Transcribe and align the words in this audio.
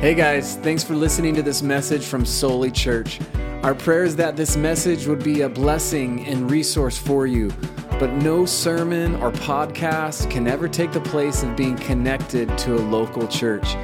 Hey 0.00 0.14
guys, 0.14 0.56
thanks 0.56 0.82
for 0.82 0.94
listening 0.94 1.34
to 1.34 1.42
this 1.42 1.60
message 1.60 2.06
from 2.06 2.24
Soli 2.24 2.70
Church. 2.70 3.20
Our 3.62 3.74
prayer 3.74 4.04
is 4.04 4.16
that 4.16 4.34
this 4.34 4.56
message 4.56 5.06
would 5.06 5.22
be 5.22 5.42
a 5.42 5.48
blessing 5.50 6.24
and 6.24 6.50
resource 6.50 6.96
for 6.96 7.26
you, 7.26 7.52
but 7.98 8.10
no 8.14 8.46
sermon 8.46 9.16
or 9.16 9.30
podcast 9.30 10.30
can 10.30 10.48
ever 10.48 10.68
take 10.68 10.92
the 10.92 11.02
place 11.02 11.42
of 11.42 11.54
being 11.54 11.76
connected 11.76 12.48
to 12.60 12.76
a 12.76 12.80
local 12.80 13.28
church. 13.28 13.74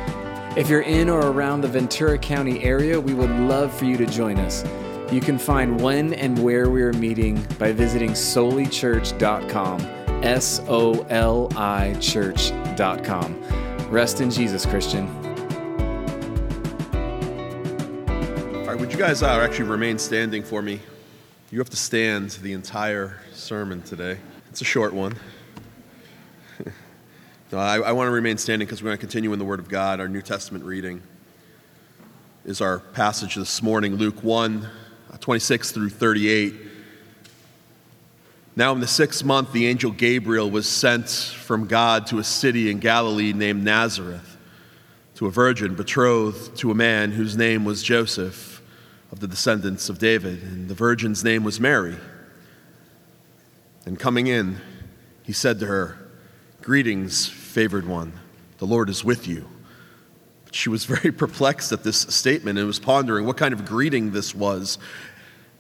If 0.57 0.71
you're 0.71 0.81
in 0.81 1.11
or 1.11 1.21
around 1.21 1.61
the 1.61 1.69
Ventura 1.69 2.17
County 2.17 2.65
area, 2.65 2.99
we 2.99 3.13
would 3.13 3.29
love 3.29 3.71
for 3.71 3.85
you 3.85 3.99
to 3.99 4.07
join 4.07 4.39
us. 4.39 4.65
You 5.13 5.21
can 5.21 5.39
find 5.39 5.79
when 5.79 6.15
and 6.15 6.43
where 6.43 6.71
we 6.71 6.83
are 6.83 6.95
meeting 6.95 7.47
by 7.59 7.73
visiting 7.73 8.13
solichurch.com. 8.13 9.81
S 10.25 10.63
O 10.67 11.07
L 11.11 11.53
I 11.59 11.93
church.com. 12.01 13.43
Rest 13.91 14.23
in 14.23 14.31
Jesus, 14.31 14.65
Christian. 14.65 15.26
You 18.97 19.03
guys 19.03 19.23
are 19.23 19.43
actually 19.43 19.69
remain 19.69 19.99
standing 19.99 20.43
for 20.43 20.63
me? 20.63 20.81
You 21.51 21.59
have 21.59 21.69
to 21.69 21.77
stand 21.77 22.31
the 22.31 22.55
entire 22.55 23.21
sermon 23.35 23.83
today. 23.83 24.17
It's 24.49 24.63
a 24.63 24.65
short 24.65 24.95
one. 24.95 25.15
no, 27.53 27.59
I, 27.59 27.79
I 27.79 27.93
want 27.93 28.09
to 28.09 28.11
remain 28.11 28.39
standing 28.39 28.65
because 28.65 28.83
we're 28.83 28.89
going 28.89 28.97
to 28.97 29.01
continue 29.01 29.35
in 29.35 29.39
the 29.39 29.45
Word 29.45 29.59
of 29.59 29.69
God. 29.69 30.01
Our 30.01 30.09
New 30.09 30.23
Testament 30.23 30.65
reading 30.65 31.03
is 32.47 32.63
our 32.63 32.79
passage 32.79 33.35
this 33.35 33.63
morning, 33.63 33.97
Luke 33.97 34.25
1 34.25 34.67
uh, 35.13 35.17
26 35.21 35.73
through 35.73 35.91
38. 35.91 36.55
Now, 38.57 38.73
in 38.73 38.81
the 38.81 38.87
sixth 38.87 39.23
month, 39.23 39.53
the 39.53 39.67
angel 39.67 39.91
Gabriel 39.91 40.51
was 40.51 40.67
sent 40.67 41.11
from 41.11 41.67
God 41.67 42.07
to 42.07 42.19
a 42.19 42.25
city 42.25 42.71
in 42.71 42.79
Galilee 42.79 43.35
named 43.35 43.63
Nazareth 43.63 44.39
to 45.17 45.27
a 45.27 45.31
virgin 45.31 45.75
betrothed 45.75 46.57
to 46.61 46.71
a 46.71 46.75
man 46.75 47.13
whose 47.13 47.37
name 47.37 47.67
was 47.67 47.83
Joseph 47.83 48.56
of 49.13 49.21
the 49.21 49.29
descendants 49.29 49.89
of 49.89 49.99
David, 49.99 50.43
and 50.43 50.69
the 50.69 50.75
virgin's 50.75 51.23
name 51.23 51.45
was 51.45 51.61
Mary. 51.61 51.97
And 53.85 53.99
coming 53.99 54.27
in, 54.27 54.59
he 55.23 55.33
said 55.33 55.61
to 55.61 55.67
her, 55.67 55.99
Greetings, 56.63 57.29
favored 57.29 57.87
one, 57.87 58.13
the 58.59 58.67
Lord 58.67 58.89
is 58.91 59.05
with 59.05 59.29
you. 59.29 59.47
She 60.51 60.69
was 60.69 60.85
very 60.87 61.13
perplexed 61.13 61.71
at 61.73 61.85
this 61.85 62.01
statement 62.01 62.59
and 62.59 62.67
was 62.67 62.81
pondering 62.81 63.27
what 63.27 63.37
kind 63.37 63.55
of 63.55 63.65
greeting 63.65 64.13
this 64.13 64.35
was. 64.35 64.79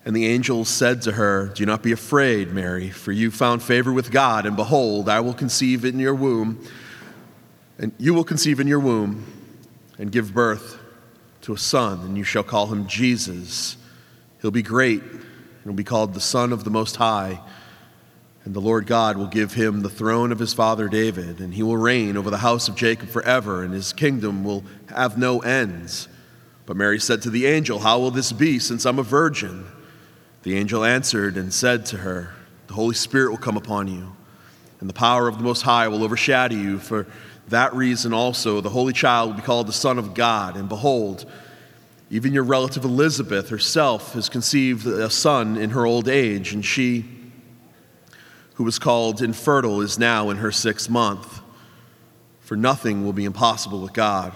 And 0.04 0.14
the 0.14 0.26
angel 0.26 0.64
said 0.64 1.02
to 1.02 1.12
her, 1.12 1.48
Do 1.48 1.66
not 1.66 1.82
be 1.82 1.92
afraid, 1.92 2.52
Mary, 2.52 2.90
for 2.90 3.12
you 3.12 3.30
found 3.30 3.62
favor 3.62 3.92
with 3.92 4.10
God, 4.10 4.46
and 4.46 4.56
behold, 4.56 5.08
I 5.08 5.20
will 5.20 5.34
conceive 5.34 5.84
in 5.84 5.98
your 5.98 6.14
womb, 6.14 6.64
and 7.78 7.92
you 7.98 8.14
will 8.14 8.24
conceive 8.24 8.60
in 8.60 8.66
your 8.66 8.80
womb 8.80 9.26
and 9.98 10.10
give 10.10 10.32
birth 10.32 10.78
to 11.46 11.52
a 11.52 11.58
son, 11.58 12.00
and 12.00 12.18
you 12.18 12.24
shall 12.24 12.42
call 12.42 12.66
him 12.66 12.88
Jesus. 12.88 13.76
He'll 14.42 14.50
be 14.50 14.62
great, 14.62 15.00
and 15.00 15.64
will 15.64 15.74
be 15.74 15.84
called 15.84 16.12
the 16.12 16.20
Son 16.20 16.52
of 16.52 16.64
the 16.64 16.70
Most 16.70 16.96
High. 16.96 17.40
And 18.44 18.52
the 18.52 18.60
Lord 18.60 18.88
God 18.88 19.16
will 19.16 19.28
give 19.28 19.54
him 19.54 19.82
the 19.82 19.88
throne 19.88 20.32
of 20.32 20.40
his 20.40 20.52
father 20.52 20.88
David, 20.88 21.38
and 21.38 21.54
he 21.54 21.62
will 21.62 21.76
reign 21.76 22.16
over 22.16 22.30
the 22.30 22.38
house 22.38 22.66
of 22.66 22.74
Jacob 22.74 23.10
forever, 23.10 23.62
and 23.62 23.72
his 23.72 23.92
kingdom 23.92 24.42
will 24.42 24.64
have 24.88 25.18
no 25.18 25.38
ends. 25.38 26.08
But 26.66 26.76
Mary 26.76 26.98
said 26.98 27.22
to 27.22 27.30
the 27.30 27.46
angel, 27.46 27.78
How 27.78 28.00
will 28.00 28.10
this 28.10 28.32
be, 28.32 28.58
since 28.58 28.84
I'm 28.84 28.98
a 28.98 29.04
virgin? 29.04 29.66
The 30.42 30.56
angel 30.56 30.84
answered 30.84 31.36
and 31.36 31.54
said 31.54 31.86
to 31.86 31.98
her, 31.98 32.34
The 32.66 32.74
Holy 32.74 32.96
Spirit 32.96 33.30
will 33.30 33.38
come 33.38 33.56
upon 33.56 33.86
you, 33.86 34.16
and 34.80 34.88
the 34.88 34.94
power 34.94 35.28
of 35.28 35.38
the 35.38 35.44
Most 35.44 35.62
High 35.62 35.86
will 35.86 36.02
overshadow 36.02 36.56
you. 36.56 36.80
For 36.80 37.06
that 37.48 37.74
reason 37.74 38.12
also, 38.12 38.60
the 38.60 38.70
Holy 38.70 38.92
Child 38.92 39.30
will 39.30 39.36
be 39.36 39.42
called 39.42 39.68
the 39.68 39.72
Son 39.72 39.98
of 39.98 40.14
God. 40.14 40.56
And 40.56 40.68
behold, 40.68 41.24
even 42.10 42.32
your 42.32 42.42
relative 42.42 42.84
Elizabeth 42.84 43.48
herself 43.50 44.14
has 44.14 44.28
conceived 44.28 44.86
a 44.86 45.10
son 45.10 45.56
in 45.56 45.70
her 45.70 45.86
old 45.86 46.08
age, 46.08 46.52
and 46.52 46.64
she, 46.64 47.04
who 48.54 48.64
was 48.64 48.78
called 48.78 49.22
infertile, 49.22 49.80
is 49.80 49.98
now 49.98 50.30
in 50.30 50.38
her 50.38 50.52
sixth 50.52 50.90
month. 50.90 51.40
For 52.40 52.56
nothing 52.56 53.04
will 53.04 53.12
be 53.12 53.24
impossible 53.24 53.80
with 53.80 53.92
God. 53.92 54.32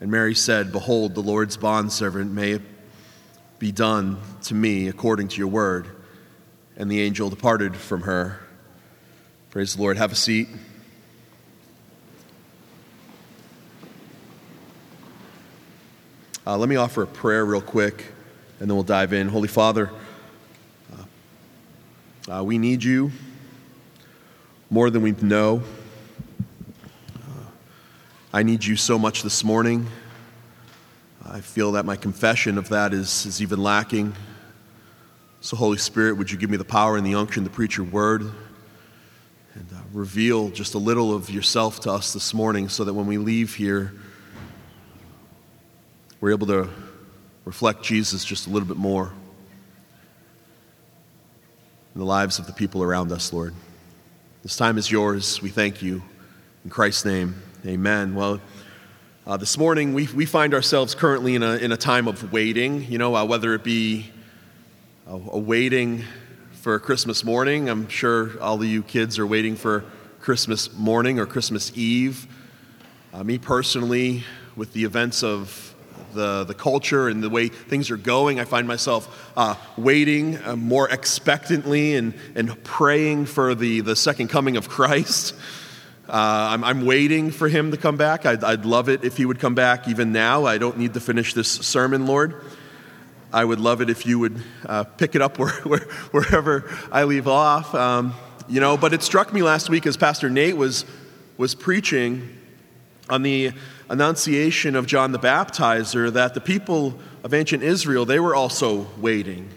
And 0.00 0.10
Mary 0.10 0.34
said, 0.34 0.72
Behold, 0.72 1.14
the 1.14 1.22
Lord's 1.22 1.56
bondservant, 1.56 2.30
may 2.30 2.52
it 2.52 2.62
be 3.58 3.72
done 3.72 4.18
to 4.44 4.54
me 4.54 4.88
according 4.88 5.28
to 5.28 5.38
your 5.38 5.48
word. 5.48 5.86
And 6.76 6.90
the 6.90 7.00
angel 7.00 7.28
departed 7.28 7.76
from 7.76 8.02
her. 8.02 8.40
Praise 9.50 9.76
the 9.76 9.82
Lord. 9.82 9.98
Have 9.98 10.12
a 10.12 10.16
seat. 10.16 10.48
Uh, 16.46 16.56
let 16.56 16.70
me 16.70 16.76
offer 16.76 17.02
a 17.02 17.06
prayer 17.06 17.44
real 17.44 17.60
quick, 17.60 18.06
and 18.60 18.70
then 18.70 18.74
we'll 18.74 18.82
dive 18.82 19.12
in. 19.12 19.28
Holy 19.28 19.46
Father, 19.46 19.90
uh, 22.28 22.38
uh, 22.38 22.42
we 22.42 22.56
need 22.56 22.82
you 22.82 23.12
more 24.70 24.88
than 24.88 25.02
we 25.02 25.12
know. 25.12 25.62
Uh, 27.14 27.44
I 28.32 28.42
need 28.42 28.64
you 28.64 28.76
so 28.76 28.98
much 28.98 29.22
this 29.22 29.44
morning. 29.44 29.86
I 31.22 31.42
feel 31.42 31.72
that 31.72 31.84
my 31.84 31.96
confession 31.96 32.56
of 32.56 32.70
that 32.70 32.94
is, 32.94 33.26
is 33.26 33.42
even 33.42 33.62
lacking. 33.62 34.14
So, 35.42 35.58
Holy 35.58 35.76
Spirit, 35.76 36.16
would 36.16 36.30
you 36.30 36.38
give 36.38 36.48
me 36.48 36.56
the 36.56 36.64
power 36.64 36.96
and 36.96 37.06
the 37.06 37.16
unction 37.16 37.44
to 37.44 37.50
preach 37.50 37.76
your 37.76 37.86
word 37.86 38.22
and 38.22 39.66
uh, 39.74 39.80
reveal 39.92 40.48
just 40.48 40.72
a 40.72 40.78
little 40.78 41.14
of 41.14 41.28
yourself 41.28 41.80
to 41.80 41.92
us 41.92 42.14
this 42.14 42.32
morning 42.32 42.70
so 42.70 42.84
that 42.84 42.94
when 42.94 43.06
we 43.06 43.18
leave 43.18 43.56
here, 43.56 43.92
we're 46.20 46.32
able 46.32 46.46
to 46.48 46.68
reflect 47.46 47.82
Jesus 47.82 48.24
just 48.26 48.46
a 48.46 48.50
little 48.50 48.68
bit 48.68 48.76
more 48.76 49.10
in 51.94 51.98
the 51.98 52.04
lives 52.04 52.38
of 52.38 52.46
the 52.46 52.52
people 52.52 52.82
around 52.82 53.10
us, 53.10 53.32
Lord. 53.32 53.54
This 54.42 54.54
time 54.54 54.76
is 54.76 54.90
yours. 54.90 55.40
We 55.40 55.48
thank 55.48 55.80
you. 55.80 56.02
In 56.62 56.70
Christ's 56.70 57.06
name, 57.06 57.36
amen. 57.64 58.14
Well, 58.14 58.38
uh, 59.26 59.38
this 59.38 59.56
morning 59.56 59.94
we, 59.94 60.08
we 60.08 60.26
find 60.26 60.52
ourselves 60.52 60.94
currently 60.94 61.34
in 61.36 61.42
a, 61.42 61.56
in 61.56 61.72
a 61.72 61.76
time 61.76 62.06
of 62.06 62.30
waiting, 62.32 62.84
you 62.84 62.98
know, 62.98 63.16
uh, 63.16 63.24
whether 63.24 63.54
it 63.54 63.64
be 63.64 64.10
a, 65.06 65.14
a 65.14 65.38
waiting 65.38 66.04
for 66.52 66.78
Christmas 66.78 67.24
morning. 67.24 67.70
I'm 67.70 67.88
sure 67.88 68.38
all 68.42 68.56
of 68.56 68.64
you 68.64 68.82
kids 68.82 69.18
are 69.18 69.26
waiting 69.26 69.56
for 69.56 69.84
Christmas 70.20 70.70
morning 70.74 71.18
or 71.18 71.24
Christmas 71.24 71.72
Eve. 71.74 72.26
Uh, 73.14 73.24
me 73.24 73.38
personally, 73.38 74.24
with 74.54 74.74
the 74.74 74.84
events 74.84 75.22
of 75.22 75.69
the, 76.12 76.44
the 76.44 76.54
culture 76.54 77.08
and 77.08 77.22
the 77.22 77.30
way 77.30 77.48
things 77.48 77.90
are 77.90 77.96
going. 77.96 78.40
I 78.40 78.44
find 78.44 78.66
myself 78.66 79.32
uh, 79.36 79.54
waiting 79.76 80.38
uh, 80.44 80.56
more 80.56 80.88
expectantly 80.88 81.94
and, 81.94 82.14
and 82.34 82.62
praying 82.64 83.26
for 83.26 83.54
the, 83.54 83.80
the 83.80 83.96
second 83.96 84.28
coming 84.28 84.56
of 84.56 84.68
Christ. 84.68 85.34
Uh, 86.08 86.12
I'm, 86.50 86.64
I'm, 86.64 86.86
waiting 86.86 87.30
for 87.30 87.48
him 87.48 87.70
to 87.70 87.76
come 87.76 87.96
back. 87.96 88.26
I'd, 88.26 88.42
I'd, 88.42 88.64
love 88.64 88.88
it 88.88 89.04
if 89.04 89.16
he 89.16 89.24
would 89.24 89.38
come 89.38 89.54
back 89.54 89.86
even 89.86 90.10
now. 90.10 90.44
I 90.44 90.58
don't 90.58 90.76
need 90.76 90.94
to 90.94 91.00
finish 91.00 91.34
this 91.34 91.48
sermon, 91.48 92.06
Lord. 92.06 92.42
I 93.32 93.44
would 93.44 93.60
love 93.60 93.80
it 93.80 93.88
if 93.90 94.04
you 94.06 94.18
would 94.18 94.42
uh, 94.66 94.82
pick 94.82 95.14
it 95.14 95.22
up 95.22 95.38
where, 95.38 95.52
where, 95.62 95.86
wherever 96.10 96.68
I 96.90 97.04
leave 97.04 97.28
off. 97.28 97.74
Um, 97.76 98.14
you 98.48 98.60
know, 98.60 98.76
but 98.76 98.92
it 98.92 99.02
struck 99.02 99.32
me 99.32 99.42
last 99.42 99.70
week 99.70 99.86
as 99.86 99.96
Pastor 99.96 100.28
Nate 100.28 100.56
was, 100.56 100.84
was 101.36 101.54
preaching 101.54 102.36
on 103.08 103.22
the 103.22 103.52
annunciation 103.90 104.76
of 104.76 104.86
John 104.86 105.10
the 105.12 105.18
Baptizer 105.18 106.12
that 106.12 106.32
the 106.32 106.40
people 106.40 106.98
of 107.24 107.34
ancient 107.34 107.62
Israel, 107.62 108.06
they 108.06 108.20
were 108.20 108.34
also 108.34 108.86
waiting. 108.98 109.48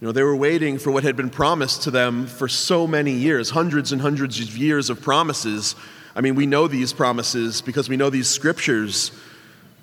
You 0.00 0.06
know, 0.06 0.12
they 0.12 0.22
were 0.22 0.36
waiting 0.36 0.78
for 0.78 0.90
what 0.92 1.02
had 1.02 1.16
been 1.16 1.28
promised 1.28 1.82
to 1.82 1.90
them 1.90 2.26
for 2.26 2.48
so 2.48 2.86
many 2.86 3.10
years, 3.10 3.50
hundreds 3.50 3.92
and 3.92 4.00
hundreds 4.00 4.40
of 4.40 4.56
years 4.56 4.88
of 4.88 5.02
promises. 5.02 5.74
I 6.14 6.22
mean, 6.22 6.36
we 6.36 6.46
know 6.46 6.68
these 6.68 6.92
promises 6.92 7.60
because 7.60 7.88
we 7.88 7.98
know 7.98 8.08
these 8.08 8.28
scriptures. 8.28 9.10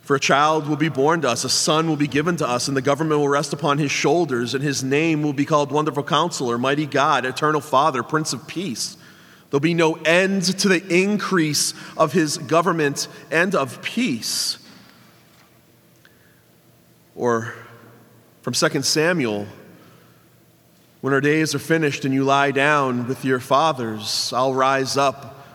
For 0.01 0.15
a 0.15 0.19
child 0.21 0.69
will 0.69 0.77
be 0.77 0.87
born 0.87 1.21
to 1.21 1.29
us, 1.29 1.43
a 1.43 1.49
son 1.49 1.89
will 1.89 1.97
be 1.97 2.07
given 2.07 2.37
to 2.37 2.47
us, 2.47 2.69
and 2.69 2.77
the 2.77 2.81
government 2.81 3.19
will 3.19 3.27
rest 3.27 3.51
upon 3.51 3.77
his 3.77 3.91
shoulders, 3.91 4.55
and 4.55 4.63
his 4.63 4.81
name 4.81 5.21
will 5.21 5.33
be 5.33 5.43
called 5.43 5.69
Wonderful 5.69 6.03
Counselor, 6.03 6.57
Mighty 6.57 6.85
God, 6.85 7.25
Eternal 7.25 7.59
Father, 7.59 8.01
Prince 8.03 8.31
of 8.31 8.47
Peace. 8.47 8.95
There'll 9.49 9.61
be 9.61 9.73
no 9.73 9.93
end 9.93 10.43
to 10.59 10.67
the 10.67 10.85
increase 10.93 11.73
of 11.95 12.11
his 12.11 12.37
government 12.37 13.07
and 13.31 13.55
of 13.55 13.81
peace. 13.81 14.57
Or 17.15 17.53
from 18.41 18.53
2 18.53 18.81
Samuel, 18.81 19.47
when 20.99 21.13
our 21.13 21.21
days 21.21 21.55
are 21.55 21.59
finished 21.59 22.03
and 22.03 22.13
you 22.13 22.25
lie 22.25 22.51
down 22.51 23.07
with 23.07 23.23
your 23.23 23.39
fathers, 23.39 24.33
I'll 24.33 24.53
rise 24.53 24.97
up, 24.97 25.45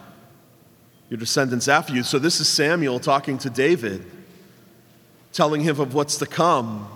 your 1.10 1.18
descendants 1.18 1.68
after 1.68 1.94
you. 1.94 2.02
So 2.02 2.18
this 2.18 2.40
is 2.40 2.48
Samuel 2.48 2.98
talking 2.98 3.36
to 3.38 3.50
David, 3.50 4.04
telling 5.34 5.60
him 5.60 5.78
of 5.78 5.92
what's 5.92 6.16
to 6.18 6.26
come. 6.26 6.88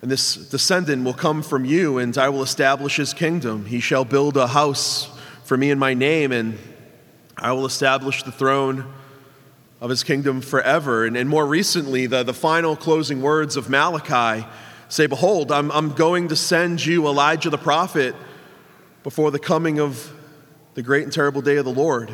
And 0.00 0.10
this 0.10 0.36
descendant 0.36 1.04
will 1.04 1.12
come 1.12 1.42
from 1.42 1.66
you, 1.66 1.98
and 1.98 2.16
I 2.16 2.30
will 2.30 2.42
establish 2.42 2.96
his 2.96 3.12
kingdom. 3.12 3.66
He 3.66 3.80
shall 3.80 4.04
build 4.04 4.36
a 4.38 4.46
house 4.46 5.10
for 5.48 5.56
me 5.56 5.70
and 5.70 5.80
my 5.80 5.94
name, 5.94 6.30
and 6.30 6.58
I 7.34 7.52
will 7.52 7.64
establish 7.64 8.22
the 8.22 8.30
throne 8.30 8.84
of 9.80 9.88
his 9.88 10.04
kingdom 10.04 10.42
forever. 10.42 11.06
And, 11.06 11.16
and 11.16 11.26
more 11.26 11.46
recently, 11.46 12.04
the, 12.04 12.22
the 12.22 12.34
final 12.34 12.76
closing 12.76 13.22
words 13.22 13.56
of 13.56 13.70
Malachi 13.70 14.46
say, 14.90 15.06
Behold, 15.06 15.50
I'm, 15.50 15.72
I'm 15.72 15.94
going 15.94 16.28
to 16.28 16.36
send 16.36 16.84
you 16.84 17.06
Elijah 17.06 17.48
the 17.48 17.56
prophet 17.56 18.14
before 19.02 19.30
the 19.30 19.38
coming 19.38 19.80
of 19.80 20.12
the 20.74 20.82
great 20.82 21.04
and 21.04 21.12
terrible 21.14 21.40
day 21.40 21.56
of 21.56 21.64
the 21.64 21.72
Lord. 21.72 22.12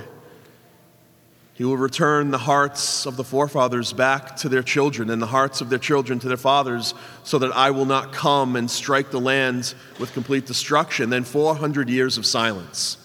He 1.55 1.65
will 1.65 1.77
return 1.77 2.31
the 2.31 2.39
hearts 2.39 3.05
of 3.05 3.17
the 3.17 3.25
forefathers 3.25 3.93
back 3.93 4.37
to 4.37 4.49
their 4.49 4.63
children 4.63 5.11
and 5.11 5.21
the 5.21 5.27
hearts 5.27 5.61
of 5.61 5.71
their 5.71 5.81
children 5.81 6.21
to 6.21 6.29
their 6.29 6.37
fathers, 6.37 6.95
so 7.25 7.41
that 7.41 7.51
I 7.51 7.73
will 7.73 7.87
not 7.87 8.13
come 8.13 8.55
and 8.55 8.71
strike 8.71 9.11
the 9.11 9.21
land 9.21 9.75
with 9.99 10.13
complete 10.13 10.47
destruction. 10.47 11.11
Then 11.11 11.25
400 11.25 11.89
years 11.89 12.17
of 12.17 12.27
silence. 12.27 12.99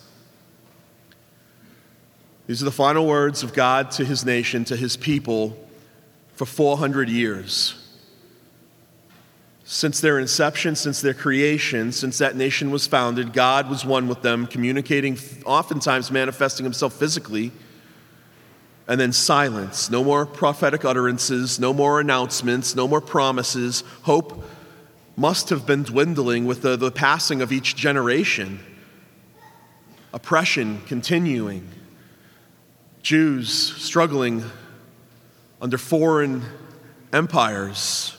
These 2.50 2.63
are 2.63 2.66
the 2.66 2.72
final 2.72 3.06
words 3.06 3.44
of 3.44 3.54
God 3.54 3.92
to 3.92 4.04
his 4.04 4.25
nation, 4.25 4.66
to 4.66 4.75
his 4.75 4.98
people, 4.98 5.56
for 6.34 6.48
400 6.48 7.07
years. 7.07 7.75
Since 9.63 10.01
their 10.01 10.18
inception, 10.18 10.75
since 10.75 11.00
their 11.00 11.13
creation, 11.13 11.92
since 11.92 12.18
that 12.18 12.36
nation 12.36 12.72
was 12.72 12.88
founded, 12.88 13.34
God 13.34 13.69
was 13.69 13.86
one 13.86 14.07
with 14.07 14.24
them, 14.24 14.48
communicating, 14.48 15.16
oftentimes 15.46 16.10
manifesting 16.10 16.63
himself 16.63 16.94
physically 16.94 17.51
and 18.88 19.00
then 19.00 19.13
silence. 19.13 19.92
No 19.92 20.04
more 20.04 20.25
prophetic 20.25 20.84
utterances, 20.84 21.60
no 21.60 21.72
more 21.72 22.00
announcements, 22.00 22.75
no 22.75 22.88
more 22.88 23.00
promises. 23.00 23.84
Hope 24.02 24.44
must 25.16 25.50
have 25.50 25.68
been 25.68 25.84
dwindling 25.84 26.48
with 26.48 26.63
the, 26.63 26.75
the 26.78 26.90
passing 26.90 27.44
of 27.44 27.52
each 27.52 27.75
generation. 27.75 28.60
Oppression 30.13 30.81
continuing. 30.88 31.75
Jews 33.01 33.51
struggling 33.51 34.44
under 35.62 35.78
foreign 35.78 36.44
empires. 37.13 38.16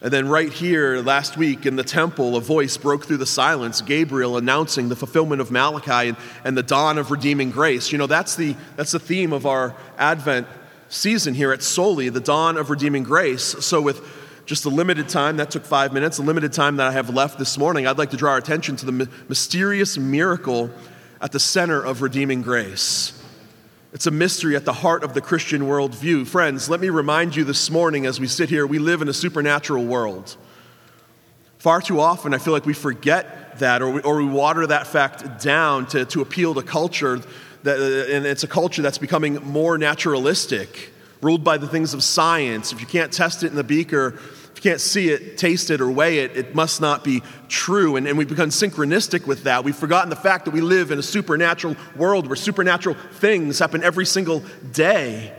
And 0.00 0.12
then, 0.12 0.28
right 0.28 0.52
here 0.52 1.00
last 1.00 1.38
week 1.38 1.64
in 1.64 1.76
the 1.76 1.82
temple, 1.82 2.36
a 2.36 2.40
voice 2.40 2.76
broke 2.76 3.06
through 3.06 3.16
the 3.16 3.26
silence, 3.26 3.80
Gabriel 3.80 4.36
announcing 4.36 4.90
the 4.90 4.96
fulfillment 4.96 5.40
of 5.40 5.50
Malachi 5.50 6.08
and, 6.08 6.16
and 6.44 6.58
the 6.58 6.62
dawn 6.62 6.98
of 6.98 7.10
redeeming 7.10 7.50
grace. 7.50 7.90
You 7.90 7.96
know, 7.96 8.06
that's 8.06 8.36
the, 8.36 8.54
that's 8.76 8.92
the 8.92 8.98
theme 8.98 9.32
of 9.32 9.46
our 9.46 9.74
Advent 9.96 10.46
season 10.90 11.32
here 11.32 11.52
at 11.52 11.62
Soli, 11.62 12.10
the 12.10 12.20
dawn 12.20 12.58
of 12.58 12.68
redeeming 12.68 13.02
grace. 13.02 13.42
So, 13.64 13.80
with 13.80 14.06
just 14.44 14.66
a 14.66 14.68
limited 14.68 15.08
time, 15.08 15.38
that 15.38 15.50
took 15.50 15.64
five 15.64 15.94
minutes, 15.94 16.18
a 16.18 16.22
limited 16.22 16.52
time 16.52 16.76
that 16.76 16.86
I 16.86 16.92
have 16.92 17.08
left 17.08 17.38
this 17.38 17.56
morning, 17.56 17.86
I'd 17.86 17.96
like 17.96 18.10
to 18.10 18.18
draw 18.18 18.32
our 18.32 18.38
attention 18.38 18.76
to 18.76 18.86
the 18.86 19.08
mysterious 19.30 19.96
miracle 19.96 20.70
at 21.22 21.32
the 21.32 21.40
center 21.40 21.82
of 21.82 22.02
redeeming 22.02 22.42
grace. 22.42 23.23
It's 23.94 24.08
a 24.08 24.10
mystery 24.10 24.56
at 24.56 24.64
the 24.64 24.72
heart 24.72 25.04
of 25.04 25.14
the 25.14 25.20
Christian 25.20 25.62
worldview. 25.62 26.26
Friends, 26.26 26.68
let 26.68 26.80
me 26.80 26.88
remind 26.88 27.36
you 27.36 27.44
this 27.44 27.70
morning 27.70 28.06
as 28.06 28.18
we 28.18 28.26
sit 28.26 28.50
here, 28.50 28.66
we 28.66 28.80
live 28.80 29.02
in 29.02 29.08
a 29.08 29.12
supernatural 29.12 29.84
world. 29.86 30.36
Far 31.58 31.80
too 31.80 32.00
often, 32.00 32.34
I 32.34 32.38
feel 32.38 32.52
like 32.52 32.66
we 32.66 32.74
forget 32.74 33.60
that 33.60 33.82
or 33.82 33.90
we, 33.92 34.00
or 34.00 34.16
we 34.16 34.24
water 34.24 34.66
that 34.66 34.88
fact 34.88 35.40
down 35.40 35.86
to, 35.86 36.04
to 36.06 36.22
appeal 36.22 36.54
to 36.54 36.62
culture, 36.62 37.20
that, 37.62 37.78
uh, 37.78 38.12
and 38.12 38.26
it's 38.26 38.42
a 38.42 38.48
culture 38.48 38.82
that's 38.82 38.98
becoming 38.98 39.36
more 39.44 39.78
naturalistic, 39.78 40.90
ruled 41.22 41.44
by 41.44 41.56
the 41.56 41.68
things 41.68 41.94
of 41.94 42.02
science. 42.02 42.72
If 42.72 42.80
you 42.80 42.88
can't 42.88 43.12
test 43.12 43.44
it 43.44 43.46
in 43.46 43.54
the 43.54 43.62
beaker, 43.62 44.18
can't 44.64 44.80
see 44.80 45.10
it, 45.10 45.36
taste 45.36 45.70
it, 45.70 45.82
or 45.82 45.90
weigh 45.90 46.20
it, 46.20 46.38
it 46.38 46.54
must 46.54 46.80
not 46.80 47.04
be 47.04 47.22
true. 47.48 47.96
And, 47.96 48.08
and 48.08 48.16
we've 48.16 48.28
become 48.28 48.48
synchronistic 48.48 49.26
with 49.26 49.44
that. 49.44 49.62
We've 49.62 49.76
forgotten 49.76 50.08
the 50.08 50.16
fact 50.16 50.46
that 50.46 50.52
we 50.52 50.62
live 50.62 50.90
in 50.90 50.98
a 50.98 51.02
supernatural 51.02 51.76
world 51.94 52.26
where 52.28 52.36
supernatural 52.36 52.96
things 53.12 53.58
happen 53.58 53.84
every 53.84 54.06
single 54.06 54.42
day. 54.72 55.36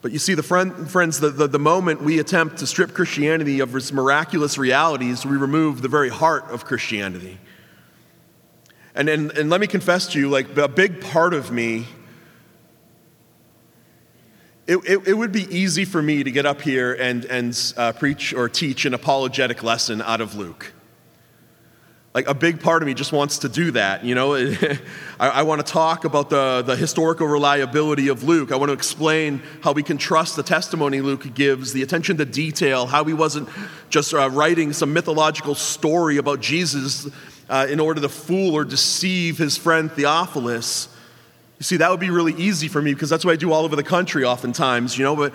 But 0.00 0.12
you 0.12 0.18
see, 0.18 0.32
the 0.32 0.42
friend, 0.42 0.90
friends, 0.90 1.20
the, 1.20 1.28
the, 1.28 1.46
the, 1.46 1.58
moment 1.58 2.00
we 2.00 2.20
attempt 2.20 2.56
to 2.58 2.66
strip 2.66 2.94
Christianity 2.94 3.60
of 3.60 3.76
its 3.76 3.92
miraculous 3.92 4.56
realities, 4.56 5.26
we 5.26 5.36
remove 5.36 5.82
the 5.82 5.88
very 5.88 6.08
heart 6.08 6.44
of 6.44 6.64
Christianity. 6.64 7.38
And, 8.94 9.10
and, 9.10 9.30
and 9.32 9.50
let 9.50 9.60
me 9.60 9.66
confess 9.66 10.06
to 10.12 10.18
you, 10.18 10.30
like 10.30 10.56
a 10.56 10.68
big 10.68 11.02
part 11.02 11.34
of 11.34 11.50
me 11.50 11.86
it, 14.66 14.78
it, 14.78 15.08
it, 15.08 15.14
would 15.14 15.30
be 15.30 15.44
easy 15.56 15.84
for 15.84 16.02
me 16.02 16.24
to 16.24 16.30
get 16.30 16.44
up 16.44 16.60
here 16.60 16.92
and, 16.94 17.24
and 17.26 17.74
uh, 17.76 17.92
preach 17.92 18.34
or 18.34 18.48
teach 18.48 18.84
an 18.84 18.94
apologetic 18.94 19.62
lesson 19.62 20.02
out 20.02 20.20
of 20.20 20.34
Luke. 20.34 20.72
Like 22.12 22.26
a 22.28 22.34
big 22.34 22.60
part 22.60 22.82
of 22.82 22.86
me 22.86 22.94
just 22.94 23.12
wants 23.12 23.40
to 23.40 23.48
do 23.48 23.72
that. 23.72 24.04
You 24.04 24.14
know, 24.14 24.34
I, 25.20 25.28
I 25.28 25.42
want 25.42 25.64
to 25.64 25.72
talk 25.72 26.04
about 26.04 26.30
the, 26.30 26.62
the 26.62 26.74
historical 26.74 27.28
reliability 27.28 28.08
of 28.08 28.24
Luke. 28.24 28.50
I 28.50 28.56
want 28.56 28.70
to 28.70 28.72
explain 28.72 29.42
how 29.62 29.72
we 29.72 29.82
can 29.82 29.98
trust 29.98 30.34
the 30.34 30.42
testimony 30.42 31.00
Luke 31.00 31.32
gives, 31.34 31.72
the 31.72 31.82
attention 31.82 32.16
to 32.16 32.24
detail, 32.24 32.86
how 32.86 33.04
he 33.04 33.12
wasn't 33.12 33.48
just 33.90 34.14
uh, 34.14 34.30
writing 34.30 34.72
some 34.72 34.92
mythological 34.92 35.54
story 35.54 36.16
about 36.16 36.40
Jesus 36.40 37.06
uh, 37.48 37.66
in 37.70 37.78
order 37.78 38.00
to 38.00 38.08
fool 38.08 38.54
or 38.54 38.64
deceive 38.64 39.38
his 39.38 39.56
friend 39.56 39.92
Theophilus. 39.92 40.88
You 41.58 41.64
see, 41.64 41.78
that 41.78 41.90
would 41.90 42.00
be 42.00 42.10
really 42.10 42.34
easy 42.34 42.68
for 42.68 42.82
me 42.82 42.92
because 42.92 43.08
that's 43.08 43.24
what 43.24 43.32
I 43.32 43.36
do 43.36 43.52
all 43.52 43.64
over 43.64 43.76
the 43.76 43.82
country 43.82 44.24
oftentimes, 44.24 44.98
you 44.98 45.04
know, 45.04 45.16
but, 45.16 45.34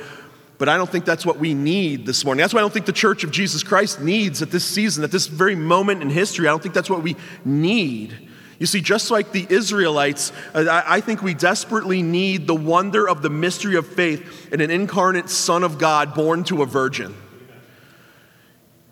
but 0.59 0.69
I 0.69 0.77
don't 0.77 0.89
think 0.89 1.05
that's 1.05 1.25
what 1.25 1.39
we 1.39 1.55
need 1.55 2.05
this 2.05 2.23
morning. 2.23 2.41
That's 2.41 2.53
why 2.53 2.59
I 2.59 2.61
don't 2.61 2.73
think 2.73 2.85
the 2.85 2.91
Church 2.91 3.23
of 3.23 3.31
Jesus 3.31 3.63
Christ 3.63 4.01
needs 4.01 4.41
at 4.43 4.51
this 4.51 4.63
season, 4.63 5.03
at 5.03 5.11
this 5.11 5.25
very 5.25 5.55
moment 5.55 6.03
in 6.03 6.09
history. 6.11 6.47
I 6.47 6.51
don't 6.51 6.61
think 6.61 6.75
that's 6.75 6.89
what 6.89 7.01
we 7.01 7.15
need. 7.43 8.29
You 8.59 8.67
see, 8.67 8.81
just 8.81 9.09
like 9.09 9.31
the 9.31 9.47
Israelites, 9.49 10.31
I 10.53 11.01
think 11.01 11.23
we 11.23 11.33
desperately 11.33 12.03
need 12.03 12.45
the 12.45 12.53
wonder 12.53 13.09
of 13.09 13.23
the 13.23 13.29
mystery 13.31 13.75
of 13.75 13.87
faith 13.87 14.53
in 14.53 14.61
an 14.61 14.69
incarnate 14.69 15.31
Son 15.31 15.63
of 15.63 15.79
God 15.79 16.13
born 16.13 16.43
to 16.43 16.61
a 16.61 16.67
virgin. 16.67 17.15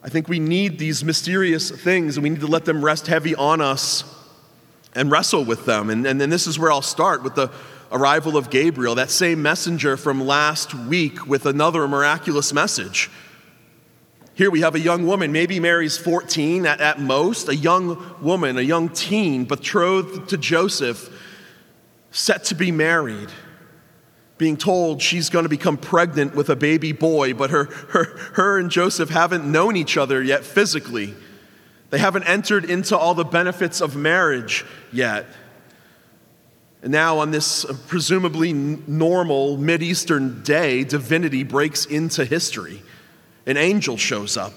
I 0.02 0.10
think 0.10 0.28
we 0.28 0.40
need 0.40 0.80
these 0.80 1.04
mysterious 1.04 1.70
things 1.70 2.18
and 2.18 2.24
we 2.24 2.32
need 2.32 2.40
to 2.40 2.48
let 2.48 2.66
them 2.66 2.84
rest 2.84 3.06
heavy 3.06 3.36
on 3.36 3.62
us 3.62 4.04
and 5.00 5.10
wrestle 5.10 5.46
with 5.46 5.66
them. 5.66 5.90
And, 5.90 6.06
and 6.06 6.20
then 6.20 6.30
this 6.30 6.46
is 6.46 6.60
where 6.60 6.70
I'll 6.70 6.82
start 6.82 7.24
with 7.24 7.34
the 7.34 7.50
arrival 7.90 8.36
of 8.36 8.50
Gabriel, 8.50 8.96
that 8.96 9.10
same 9.10 9.42
messenger 9.42 9.96
from 9.96 10.28
last 10.28 10.74
week 10.74 11.26
with 11.26 11.46
another 11.46 11.88
miraculous 11.88 12.52
message. 12.52 13.10
Here 14.36 14.52
we 14.52 14.60
have 14.60 14.76
a 14.76 14.80
young 14.80 15.08
woman, 15.08 15.32
maybe 15.32 15.58
Mary's 15.62 15.98
14 15.98 16.66
at, 16.66 16.82
at 16.82 17.00
most, 17.00 17.48
a 17.48 17.56
young 17.56 18.14
woman, 18.22 18.58
a 18.58 18.62
young 18.62 18.90
teen, 18.90 19.46
betrothed 19.46 20.30
to 20.30 20.38
Joseph, 20.38 21.10
set 22.12 22.44
to 22.46 22.56
be 22.56 22.70
married, 22.70 23.30
being 24.38 24.58
told 24.58 25.02
she's 25.02 25.30
going 25.30 25.44
to 25.44 25.50
become 25.50 25.78
pregnant 25.78 26.36
with 26.36 26.50
a 26.50 26.58
baby 26.58 26.92
boy, 26.92 27.34
but 27.34 27.52
her, 27.52 27.66
her, 27.90 28.04
her 28.34 28.60
and 28.60 28.70
Joseph 28.70 29.10
haven't 29.10 29.50
known 29.50 29.78
each 29.78 29.96
other 29.96 30.22
yet 30.22 30.44
physically. 30.44 31.16
They 31.90 31.98
haven't 31.98 32.24
entered 32.24 32.66
into 32.66 32.98
all 32.98 33.16
the 33.16 33.24
benefits 33.26 33.82
of 33.82 33.96
marriage 33.96 34.66
yet. 34.92 35.26
And 36.82 36.92
now, 36.92 37.20
on 37.20 37.32
this 37.32 37.66
presumably 37.88 38.54
normal 38.54 39.58
Mideastern 39.58 40.44
day, 40.44 40.84
divinity 40.84 41.44
breaks 41.44 41.86
into 41.86 42.24
history. 42.24 42.82
An 43.46 43.58
angel 43.58 43.98
shows 43.98 44.38
up. 44.38 44.54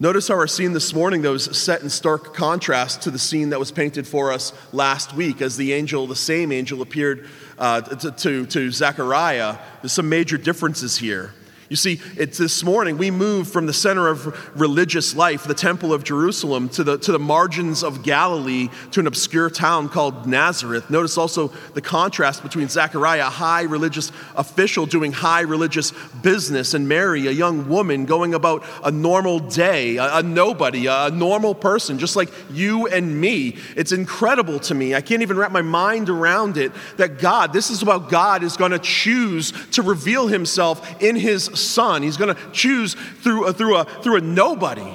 Notice 0.00 0.26
how 0.26 0.34
our 0.34 0.48
scene 0.48 0.72
this 0.72 0.92
morning, 0.92 1.22
though, 1.22 1.34
is 1.34 1.44
set 1.56 1.82
in 1.82 1.90
stark 1.90 2.34
contrast 2.34 3.02
to 3.02 3.12
the 3.12 3.18
scene 3.18 3.50
that 3.50 3.60
was 3.60 3.70
painted 3.70 4.08
for 4.08 4.32
us 4.32 4.52
last 4.72 5.14
week 5.14 5.40
as 5.40 5.56
the 5.56 5.72
angel, 5.72 6.08
the 6.08 6.16
same 6.16 6.50
angel, 6.50 6.82
appeared 6.82 7.28
uh, 7.56 7.80
to, 7.82 8.10
to, 8.10 8.46
to 8.46 8.70
Zechariah. 8.72 9.56
There's 9.80 9.92
some 9.92 10.08
major 10.08 10.36
differences 10.36 10.96
here. 10.96 11.32
You 11.74 11.78
see, 11.78 12.00
it's 12.16 12.38
this 12.38 12.62
morning 12.62 12.98
we 12.98 13.10
move 13.10 13.48
from 13.48 13.66
the 13.66 13.72
center 13.72 14.06
of 14.06 14.56
religious 14.56 15.16
life, 15.16 15.42
the 15.42 15.54
Temple 15.54 15.92
of 15.92 16.04
Jerusalem, 16.04 16.68
to 16.68 16.84
the, 16.84 16.98
to 16.98 17.10
the 17.10 17.18
margins 17.18 17.82
of 17.82 18.04
Galilee, 18.04 18.68
to 18.92 19.00
an 19.00 19.08
obscure 19.08 19.50
town 19.50 19.88
called 19.88 20.24
Nazareth. 20.24 20.88
Notice 20.88 21.18
also 21.18 21.48
the 21.74 21.80
contrast 21.80 22.44
between 22.44 22.68
Zechariah, 22.68 23.26
a 23.26 23.30
high 23.30 23.62
religious 23.62 24.12
official 24.36 24.86
doing 24.86 25.10
high 25.10 25.40
religious 25.40 25.92
business, 26.22 26.74
and 26.74 26.88
Mary, 26.88 27.26
a 27.26 27.32
young 27.32 27.68
woman 27.68 28.04
going 28.04 28.34
about 28.34 28.64
a 28.84 28.92
normal 28.92 29.40
day, 29.40 29.96
a, 29.96 30.18
a 30.18 30.22
nobody, 30.22 30.86
a, 30.86 31.06
a 31.06 31.10
normal 31.10 31.56
person, 31.56 31.98
just 31.98 32.14
like 32.14 32.30
you 32.52 32.86
and 32.86 33.20
me. 33.20 33.56
It's 33.74 33.90
incredible 33.90 34.60
to 34.60 34.76
me. 34.76 34.94
I 34.94 35.00
can't 35.00 35.22
even 35.22 35.36
wrap 35.36 35.50
my 35.50 35.62
mind 35.62 36.08
around 36.08 36.56
it 36.56 36.70
that 36.98 37.18
God, 37.18 37.52
this 37.52 37.68
is 37.68 37.82
about 37.82 38.10
God, 38.10 38.44
is 38.44 38.56
going 38.56 38.70
to 38.70 38.78
choose 38.78 39.50
to 39.72 39.82
reveal 39.82 40.28
himself 40.28 41.02
in 41.02 41.16
his 41.16 41.50
son. 41.66 42.02
He's 42.02 42.16
going 42.16 42.34
to 42.34 42.40
choose 42.52 42.94
through 42.94 43.46
a, 43.46 43.52
through, 43.52 43.76
a, 43.76 43.84
through 43.84 44.16
a 44.16 44.20
nobody. 44.20 44.94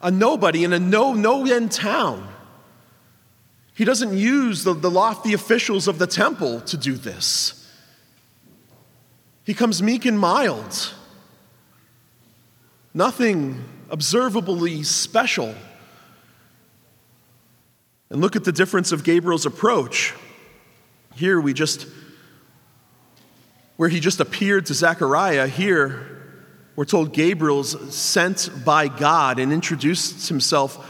A 0.00 0.10
nobody 0.10 0.64
in 0.64 0.72
a 0.72 0.78
no 0.78 1.12
no 1.12 1.44
end 1.46 1.72
town. 1.72 2.28
He 3.74 3.84
doesn't 3.84 4.16
use 4.16 4.64
the, 4.64 4.74
the 4.74 4.90
lofty 4.90 5.32
officials 5.32 5.86
of 5.86 5.98
the 5.98 6.06
temple 6.06 6.60
to 6.62 6.76
do 6.76 6.94
this. 6.94 7.54
He 9.44 9.54
comes 9.54 9.82
meek 9.82 10.04
and 10.04 10.18
mild. 10.18 10.92
Nothing 12.92 13.64
observably 13.90 14.82
special. 14.82 15.54
And 18.10 18.20
look 18.20 18.36
at 18.36 18.44
the 18.44 18.52
difference 18.52 18.92
of 18.92 19.04
Gabriel's 19.04 19.46
approach. 19.46 20.14
Here 21.14 21.40
we 21.40 21.52
just, 21.52 21.86
where 23.78 23.88
he 23.88 24.00
just 24.00 24.18
appeared 24.18 24.66
to 24.66 24.74
Zechariah, 24.74 25.46
here 25.46 26.04
we're 26.74 26.84
told 26.84 27.14
Gabriel's 27.14 27.94
sent 27.94 28.50
by 28.64 28.88
God 28.88 29.38
and 29.38 29.52
introduced 29.52 30.28
himself 30.28 30.84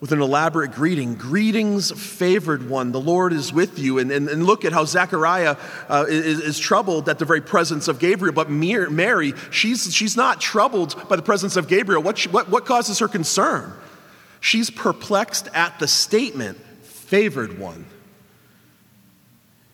with 0.00 0.12
an 0.12 0.20
elaborate 0.22 0.72
greeting. 0.72 1.14
Greetings, 1.14 1.90
favored 1.92 2.70
one, 2.70 2.90
the 2.90 3.00
Lord 3.00 3.34
is 3.34 3.52
with 3.52 3.78
you. 3.78 3.98
And, 3.98 4.10
and, 4.10 4.30
and 4.30 4.46
look 4.46 4.64
at 4.64 4.72
how 4.72 4.86
Zechariah 4.86 5.58
uh, 5.90 6.06
is, 6.08 6.40
is, 6.40 6.58
troubled 6.58 7.10
at 7.10 7.18
the 7.18 7.26
very 7.26 7.42
presence 7.42 7.86
of 7.86 7.98
Gabriel. 7.98 8.34
But 8.34 8.50
Mary, 8.50 9.34
she's, 9.50 9.94
she's 9.94 10.16
not 10.16 10.40
troubled 10.40 11.06
by 11.10 11.16
the 11.16 11.22
presence 11.22 11.56
of 11.56 11.68
Gabriel. 11.68 12.02
What, 12.02 12.16
she, 12.16 12.30
what, 12.30 12.48
what 12.48 12.64
causes 12.64 12.98
her 13.00 13.08
concern? 13.08 13.74
She's 14.40 14.70
perplexed 14.70 15.48
at 15.52 15.78
the 15.78 15.86
statement, 15.86 16.56
favored 16.82 17.58
one. 17.58 17.84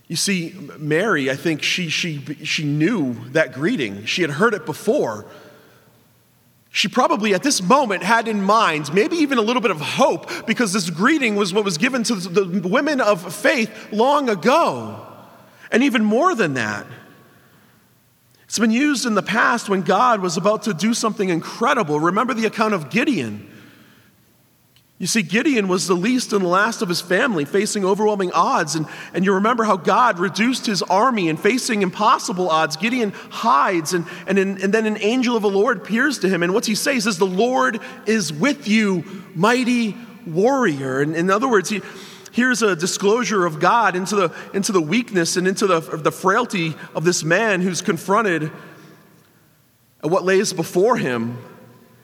You 0.09 0.17
see, 0.17 0.55
Mary, 0.79 1.31
I 1.31 1.37
think 1.37 1.63
she, 1.63 1.91
she, 1.91 2.21
she 2.43 2.65
knew 2.65 3.15
that 3.33 3.53
greeting. 3.53 4.07
She 4.07 4.23
had 4.23 4.31
heard 4.31 4.55
it 4.55 4.65
before. 4.65 5.27
She 6.71 6.89
probably 6.89 7.35
at 7.35 7.43
this 7.43 7.63
moment 7.63 8.03
had 8.03 8.27
in 8.27 8.43
mind 8.43 8.93
maybe 8.95 9.17
even 9.17 9.37
a 9.37 9.43
little 9.43 9.61
bit 9.61 9.71
of 9.71 9.81
hope 9.81 10.47
because 10.47 10.73
this 10.73 10.89
greeting 10.89 11.37
was 11.37 11.53
what 11.53 11.65
was 11.65 11.77
given 11.77 12.03
to 12.05 12.15
the 12.15 12.69
women 12.69 13.01
of 13.01 13.35
faith 13.35 13.93
long 13.93 14.31
ago. 14.31 15.05
And 15.71 15.83
even 15.83 16.05
more 16.05 16.35
than 16.35 16.55
that, 16.55 16.87
it's 18.45 18.59
been 18.59 18.71
used 18.71 19.05
in 19.05 19.15
the 19.15 19.23
past 19.23 19.69
when 19.69 19.83
God 19.83 20.23
was 20.23 20.39
about 20.39 20.63
to 20.63 20.73
do 20.73 20.95
something 20.95 21.29
incredible. 21.29 22.01
Remember 22.01 22.33
the 22.33 22.47
account 22.47 22.73
of 22.73 22.89
Gideon. 22.89 23.51
You 24.99 25.07
see, 25.07 25.23
Gideon 25.23 25.69
was 25.69 25.87
the 25.87 25.95
least 25.95 26.33
and 26.33 26.45
the 26.45 26.49
last 26.49 26.83
of 26.83 26.89
his 26.89 27.01
family, 27.01 27.45
facing 27.45 27.85
overwhelming 27.85 28.33
odds. 28.33 28.75
And, 28.75 28.87
and 29.15 29.25
you 29.25 29.35
remember 29.35 29.63
how 29.63 29.77
God 29.77 30.19
reduced 30.19 30.67
his 30.67 30.83
army 30.83 31.29
and 31.29 31.39
facing 31.39 31.83
impossible 31.83 32.51
odds. 32.51 32.77
Gideon 32.77 33.13
hides, 33.31 33.95
and, 33.95 34.07
and, 34.27 34.41
in, 34.41 34.61
and 34.61 34.75
then 34.75 34.87
an 34.87 34.99
angel 35.01 35.37
of 35.37 35.43
the 35.43 35.51
Lord 35.51 35.79
appears 35.79 36.19
to 36.21 36.29
him. 36.29 36.43
And 36.43 36.53
what's 36.53 36.67
he 36.67 36.75
say? 36.75 36.95
He 36.95 37.01
says, 37.01 37.17
The 37.17 37.27
Lord 37.27 37.79
is 38.07 38.33
with 38.33 38.67
you, 38.67 39.05
mighty 39.37 39.97
warrior. 40.27 41.01
And 41.01 41.15
in 41.15 41.31
other 41.31 41.49
words, 41.49 41.71
he, 41.71 41.81
here's 42.33 42.63
a 42.63 42.75
disclosure 42.75 43.47
of 43.47 43.61
God 43.61 43.95
into 43.95 44.17
the, 44.17 44.35
into 44.53 44.73
the 44.73 44.83
weakness 44.83 45.37
and 45.37 45.47
into 45.47 45.69
the, 45.69 45.79
the 45.79 46.11
frailty 46.11 46.75
of 46.97 47.05
this 47.05 47.23
man 47.23 47.61
who's 47.61 47.83
confronted 47.83 48.51
at 50.03 50.11
what 50.11 50.25
lays 50.25 50.53
before 50.53 50.97
him, 50.97 51.39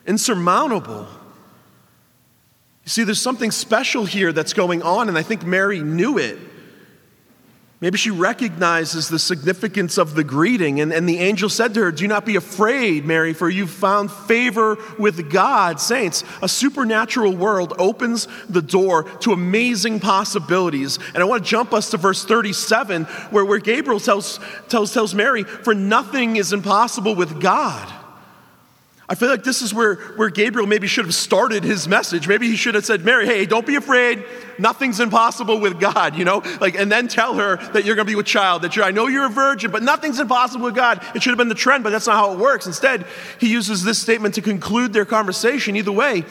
insurmountable. 0.05 1.09
You 2.85 2.89
see, 2.89 3.03
there's 3.03 3.21
something 3.21 3.49
special 3.49 4.05
here 4.05 4.31
that's 4.31 4.53
going 4.53 4.83
on, 4.83 5.09
and 5.09 5.17
I 5.17 5.23
think 5.23 5.43
Mary 5.43 5.79
knew 5.79 6.19
it. 6.19 6.37
Maybe 7.81 7.97
she 7.97 8.11
recognizes 8.11 9.09
the 9.09 9.19
significance 9.19 9.97
of 9.97 10.15
the 10.15 10.23
greeting, 10.23 10.79
and, 10.79 10.93
and 10.93 11.09
the 11.09 11.17
angel 11.17 11.49
said 11.49 11.73
to 11.73 11.81
her, 11.81 11.91
Do 11.91 12.07
not 12.07 12.25
be 12.25 12.35
afraid, 12.35 13.05
Mary, 13.05 13.33
for 13.33 13.49
you've 13.49 13.71
found 13.71 14.11
favor 14.11 14.77
with 14.97 15.31
God. 15.31 15.81
Saints, 15.81 16.23
a 16.41 16.47
supernatural 16.47 17.35
world 17.35 17.73
opens 17.77 18.27
the 18.47 18.61
door 18.61 19.03
to 19.19 19.33
amazing 19.33 19.99
possibilities. 19.99 20.99
And 21.13 21.17
I 21.17 21.25
want 21.25 21.43
to 21.43 21.49
jump 21.49 21.73
us 21.73 21.89
to 21.91 21.97
verse 21.97 22.23
37, 22.23 23.05
where, 23.31 23.43
where 23.43 23.59
Gabriel 23.59 23.99
tells, 23.99 24.39
tells, 24.69 24.93
tells 24.93 25.13
Mary, 25.13 25.43
For 25.43 25.73
nothing 25.73 26.37
is 26.37 26.53
impossible 26.53 27.15
with 27.15 27.41
God. 27.41 28.04
I 29.07 29.13
feel 29.13 29.29
like 29.29 29.43
this 29.43 29.61
is 29.61 29.71
where, 29.71 29.95
where 30.15 30.29
Gabriel 30.29 30.67
maybe 30.67 30.87
should 30.87 31.05
have 31.05 31.13
started 31.13 31.63
his 31.63 31.87
message. 31.87 32.27
Maybe 32.27 32.47
he 32.47 32.55
should 32.55 32.73
have 32.73 32.85
said, 32.85 33.05
Mary, 33.05 33.27
hey, 33.27 33.45
don't 33.45 33.65
be 33.65 33.75
afraid. 33.75 34.23
Nothing's 34.57 34.99
impossible 34.99 35.59
with 35.59 35.79
God, 35.79 36.15
you 36.15 36.25
know? 36.25 36.41
Like, 36.59 36.73
and 36.73 36.91
then 36.91 37.07
tell 37.07 37.35
her 37.35 37.57
that 37.73 37.85
you're 37.85 37.95
gonna 37.95 38.05
be 38.05 38.15
with 38.15 38.25
child, 38.25 38.63
that 38.63 38.75
you're, 38.75 38.83
I 38.83 38.89
know 38.89 39.05
you're 39.05 39.27
a 39.27 39.29
virgin, 39.29 39.69
but 39.69 39.83
nothing's 39.83 40.19
impossible 40.19 40.65
with 40.65 40.75
God. 40.75 41.05
It 41.13 41.21
should 41.21 41.29
have 41.29 41.37
been 41.37 41.49
the 41.49 41.55
trend, 41.55 41.83
but 41.83 41.91
that's 41.91 42.07
not 42.07 42.15
how 42.15 42.33
it 42.33 42.39
works. 42.39 42.65
Instead, 42.65 43.05
he 43.39 43.51
uses 43.51 43.83
this 43.83 43.99
statement 43.99 44.35
to 44.35 44.41
conclude 44.41 44.91
their 44.91 45.05
conversation. 45.05 45.75
Either 45.75 45.91
way, 45.91 46.25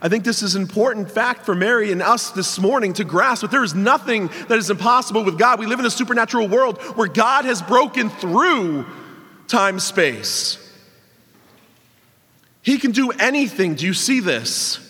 I 0.00 0.08
think 0.08 0.22
this 0.22 0.40
is 0.42 0.54
an 0.54 0.62
important 0.62 1.10
fact 1.10 1.44
for 1.44 1.56
Mary 1.56 1.90
and 1.90 2.00
us 2.00 2.30
this 2.30 2.60
morning 2.60 2.92
to 2.94 3.04
grasp 3.04 3.42
that 3.42 3.50
there 3.50 3.64
is 3.64 3.74
nothing 3.74 4.30
that 4.46 4.56
is 4.56 4.70
impossible 4.70 5.24
with 5.24 5.36
God. 5.36 5.58
We 5.58 5.66
live 5.66 5.80
in 5.80 5.84
a 5.84 5.90
supernatural 5.90 6.46
world 6.46 6.80
where 6.96 7.08
God 7.08 7.44
has 7.44 7.60
broken 7.60 8.08
through 8.08 8.86
time 9.48 9.80
space. 9.80 10.59
He 12.62 12.78
can 12.78 12.92
do 12.92 13.10
anything. 13.10 13.74
Do 13.74 13.86
you 13.86 13.94
see 13.94 14.20
this? 14.20 14.86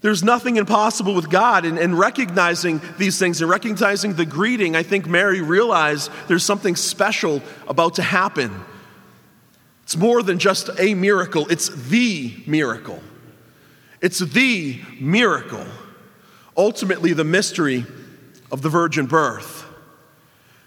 There's 0.00 0.22
nothing 0.22 0.56
impossible 0.56 1.14
with 1.14 1.28
God. 1.28 1.64
And, 1.64 1.78
and, 1.78 1.98
recognizing 1.98 2.80
these 2.98 3.18
things 3.18 3.40
and 3.40 3.50
recognizing 3.50 4.14
the 4.14 4.24
greeting, 4.24 4.74
I 4.74 4.82
think 4.82 5.06
Mary 5.06 5.42
realized 5.42 6.10
there's 6.26 6.44
something 6.44 6.74
special 6.74 7.42
about 7.68 7.96
to 7.96 8.02
happen. 8.02 8.64
It's 9.82 9.96
more 9.96 10.22
than 10.22 10.38
just 10.38 10.70
a 10.78 10.94
miracle, 10.94 11.46
it's 11.48 11.68
the 11.68 12.34
miracle. 12.46 13.02
It's 14.00 14.20
the 14.20 14.80
miracle. 14.98 15.66
Ultimately, 16.56 17.12
the 17.12 17.24
mystery 17.24 17.84
of 18.50 18.62
the 18.62 18.70
virgin 18.70 19.06
birth. 19.06 19.59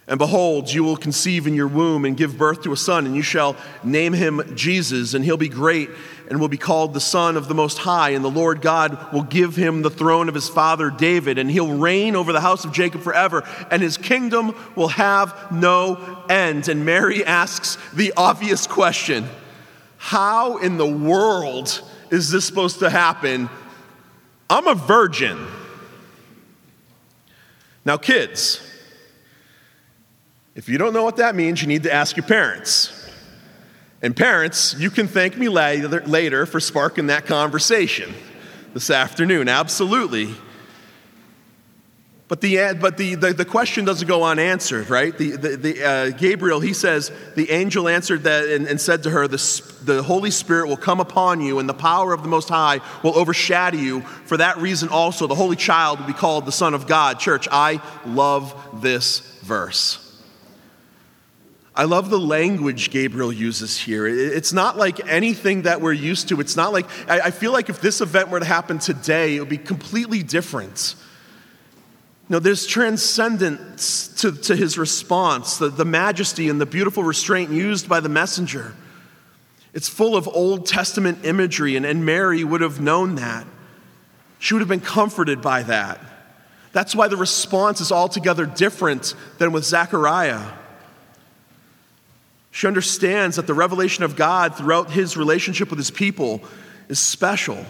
And 0.08 0.20
behold, 0.20 0.72
you 0.72 0.84
will 0.84 0.98
conceive 0.98 1.48
in 1.48 1.54
your 1.54 1.68
womb 1.68 2.04
and 2.04 2.18
give 2.18 2.38
birth 2.38 2.64
to 2.64 2.74
a 2.74 2.78
son, 2.78 3.06
and 3.06 3.16
you 3.16 3.22
shall 3.22 3.56
name 3.84 4.12
him 4.12 4.42
Jesus, 4.54 5.14
and 5.14 5.24
he'll 5.24 5.38
be 5.38 5.48
great 5.48 5.90
and 6.30 6.40
will 6.40 6.50
be 6.50 6.58
called 6.58 6.94
the 6.94 7.00
Son 7.00 7.38
of 7.38 7.48
the 7.48 7.54
Most 7.54 7.78
High. 7.78 8.10
And 8.10 8.24
the 8.24 8.30
Lord 8.30 8.62
God 8.62 9.14
will 9.14 9.24
give 9.24 9.56
him 9.56 9.82
the 9.82 9.90
throne 9.90 10.28
of 10.28 10.36
his 10.36 10.50
father 10.50 10.90
David, 10.90 11.38
and 11.38 11.50
he'll 11.50 11.78
reign 11.78 12.16
over 12.16 12.34
the 12.34 12.42
house 12.42 12.66
of 12.66 12.74
Jacob 12.74 13.02
forever, 13.02 13.48
and 13.72 13.82
his 13.82 13.98
kingdom 13.98 14.56
will 14.76 14.90
have 14.90 15.52
no 15.52 16.24
end. 16.30 16.68
And 16.68 16.86
Mary 16.86 17.24
asks 17.24 17.78
the 17.94 18.14
obvious 18.18 18.68
question 18.68 19.28
How 19.98 20.58
in 20.58 20.78
the 20.78 20.88
world 20.88 21.82
is 22.10 22.30
this 22.30 22.46
supposed 22.46 22.80
to 22.80 22.90
happen? 22.90 23.50
I'm 24.50 24.68
a 24.68 24.76
virgin. 24.76 25.46
Now, 27.86 27.98
kids, 27.98 28.63
if 30.56 30.70
you 30.70 30.78
don't 30.78 30.94
know 30.94 31.04
what 31.04 31.18
that 31.18 31.36
means, 31.36 31.62
you 31.62 31.68
need 31.68 31.84
to 31.84 31.94
ask 31.94 32.16
your 32.16 32.26
parents. 32.26 33.10
And 34.02 34.16
parents, 34.16 34.76
you 34.78 34.90
can 34.90 35.08
thank 35.08 35.38
me 35.38 35.48
later 35.48 36.46
for 36.46 36.60
sparking 36.60 37.08
that 37.08 37.26
conversation 37.26 38.14
this 38.74 38.90
afternoon, 38.90 39.48
absolutely. 39.48 40.36
But, 42.28 42.42
the, 42.42 42.78
but 42.80 42.98
the, 42.98 43.16
the, 43.16 43.34
the, 43.34 43.46
question 43.46 43.86
doesn't 43.86 44.08
go 44.08 44.24
unanswered, 44.24 44.90
right? 44.90 45.16
The, 45.16 45.32
the, 45.32 45.50
the 45.56 45.84
uh, 45.84 46.10
Gabriel, 46.10 46.60
he 46.60 46.74
says, 46.74 47.12
the 47.36 47.52
angel 47.52 47.88
answered 47.88 48.24
that 48.24 48.46
and, 48.46 48.68
and 48.68 48.82
said 48.82 49.04
to 49.04 49.10
her, 49.12 49.28
the, 49.28 49.74
the 49.84 50.02
Holy 50.02 50.32
Spirit 50.32 50.68
will 50.68 50.78
come 50.78 51.00
upon 51.00 51.42
you, 51.42 51.60
and 51.60 51.70
the 51.70 51.74
power 51.74 52.12
of 52.12 52.24
the 52.24 52.30
Most 52.30 52.50
High 52.50 52.80
will 53.04 53.16
overshadow 53.18 53.78
you. 53.78 54.02
For 54.02 54.38
that 54.38 54.58
reason, 54.58 54.90
also, 54.90 55.28
the 55.28 55.36
Holy 55.36 55.56
Child 55.56 56.00
will 56.00 56.08
be 56.08 56.14
called 56.14 56.46
the 56.46 56.52
Son 56.52 56.74
of 56.74 56.88
God. 56.88 57.20
Church, 57.20 57.48
I 57.52 57.82
love 58.06 58.82
this 58.82 59.20
verse. 59.42 60.03
I 61.76 61.86
love 61.86 62.12
the 62.12 62.20
language 62.20 62.92
Gabriel 62.92 63.34
uses 63.34 63.78
here. 63.80 64.06
It's 64.06 64.54
not 64.54 64.78
like 64.78 65.08
anything 65.08 65.64
that 65.64 65.82
we're 65.82 65.94
used 65.94 66.30
to. 66.30 66.40
It's 66.40 66.56
not 66.56 66.72
like, 66.72 66.86
I 67.10 67.32
feel 67.32 67.52
like 67.52 67.70
if 67.70 67.82
this 67.82 68.00
event 68.00 68.30
were 68.30 68.40
to 68.40 68.46
happen 68.46 68.78
today, 68.78 69.36
it 69.36 69.40
would 69.40 69.50
be 69.50 69.58
completely 69.58 70.22
different. 70.22 70.94
No, 72.30 72.38
there's 72.38 72.68
transcendence 72.68 74.08
to, 74.22 74.32
to 74.32 74.56
his 74.56 74.78
response, 74.78 75.58
the, 75.58 75.70
the 75.70 75.86
majesty 75.86 76.48
and 76.48 76.62
the 76.62 76.66
beautiful 76.68 77.04
restraint 77.04 77.50
used 77.50 77.90
by 77.90 78.00
the 78.00 78.10
messenger. 78.10 78.76
It's 79.74 79.90
full 79.90 80.16
of 80.16 80.28
Old 80.28 80.68
Testament 80.68 81.26
imagery, 81.26 81.76
and, 81.76 81.86
and 81.86 82.06
Mary 82.06 82.44
would 82.44 82.62
have 82.62 82.80
known 82.80 83.16
that. 83.16 83.48
She 84.38 84.54
would 84.54 84.62
have 84.62 84.70
been 84.70 84.80
comforted 84.80 85.42
by 85.42 85.64
that. 85.64 86.00
That's 86.72 86.96
why 86.96 87.08
the 87.08 87.18
response 87.18 87.82
is 87.82 87.92
altogether 87.92 88.46
different 88.46 89.16
than 89.40 89.52
with 89.52 89.64
Zechariah. 89.64 90.44
She 92.54 92.68
understands 92.68 93.38
that 93.38 93.48
the 93.48 93.54
revelation 93.56 94.04
of 94.04 94.16
God 94.16 94.56
throughout 94.56 94.92
his 94.92 95.18
relationship 95.18 95.72
with 95.72 95.80
his 95.80 95.90
people 95.90 96.44
is 96.88 97.00
special. 97.00 97.66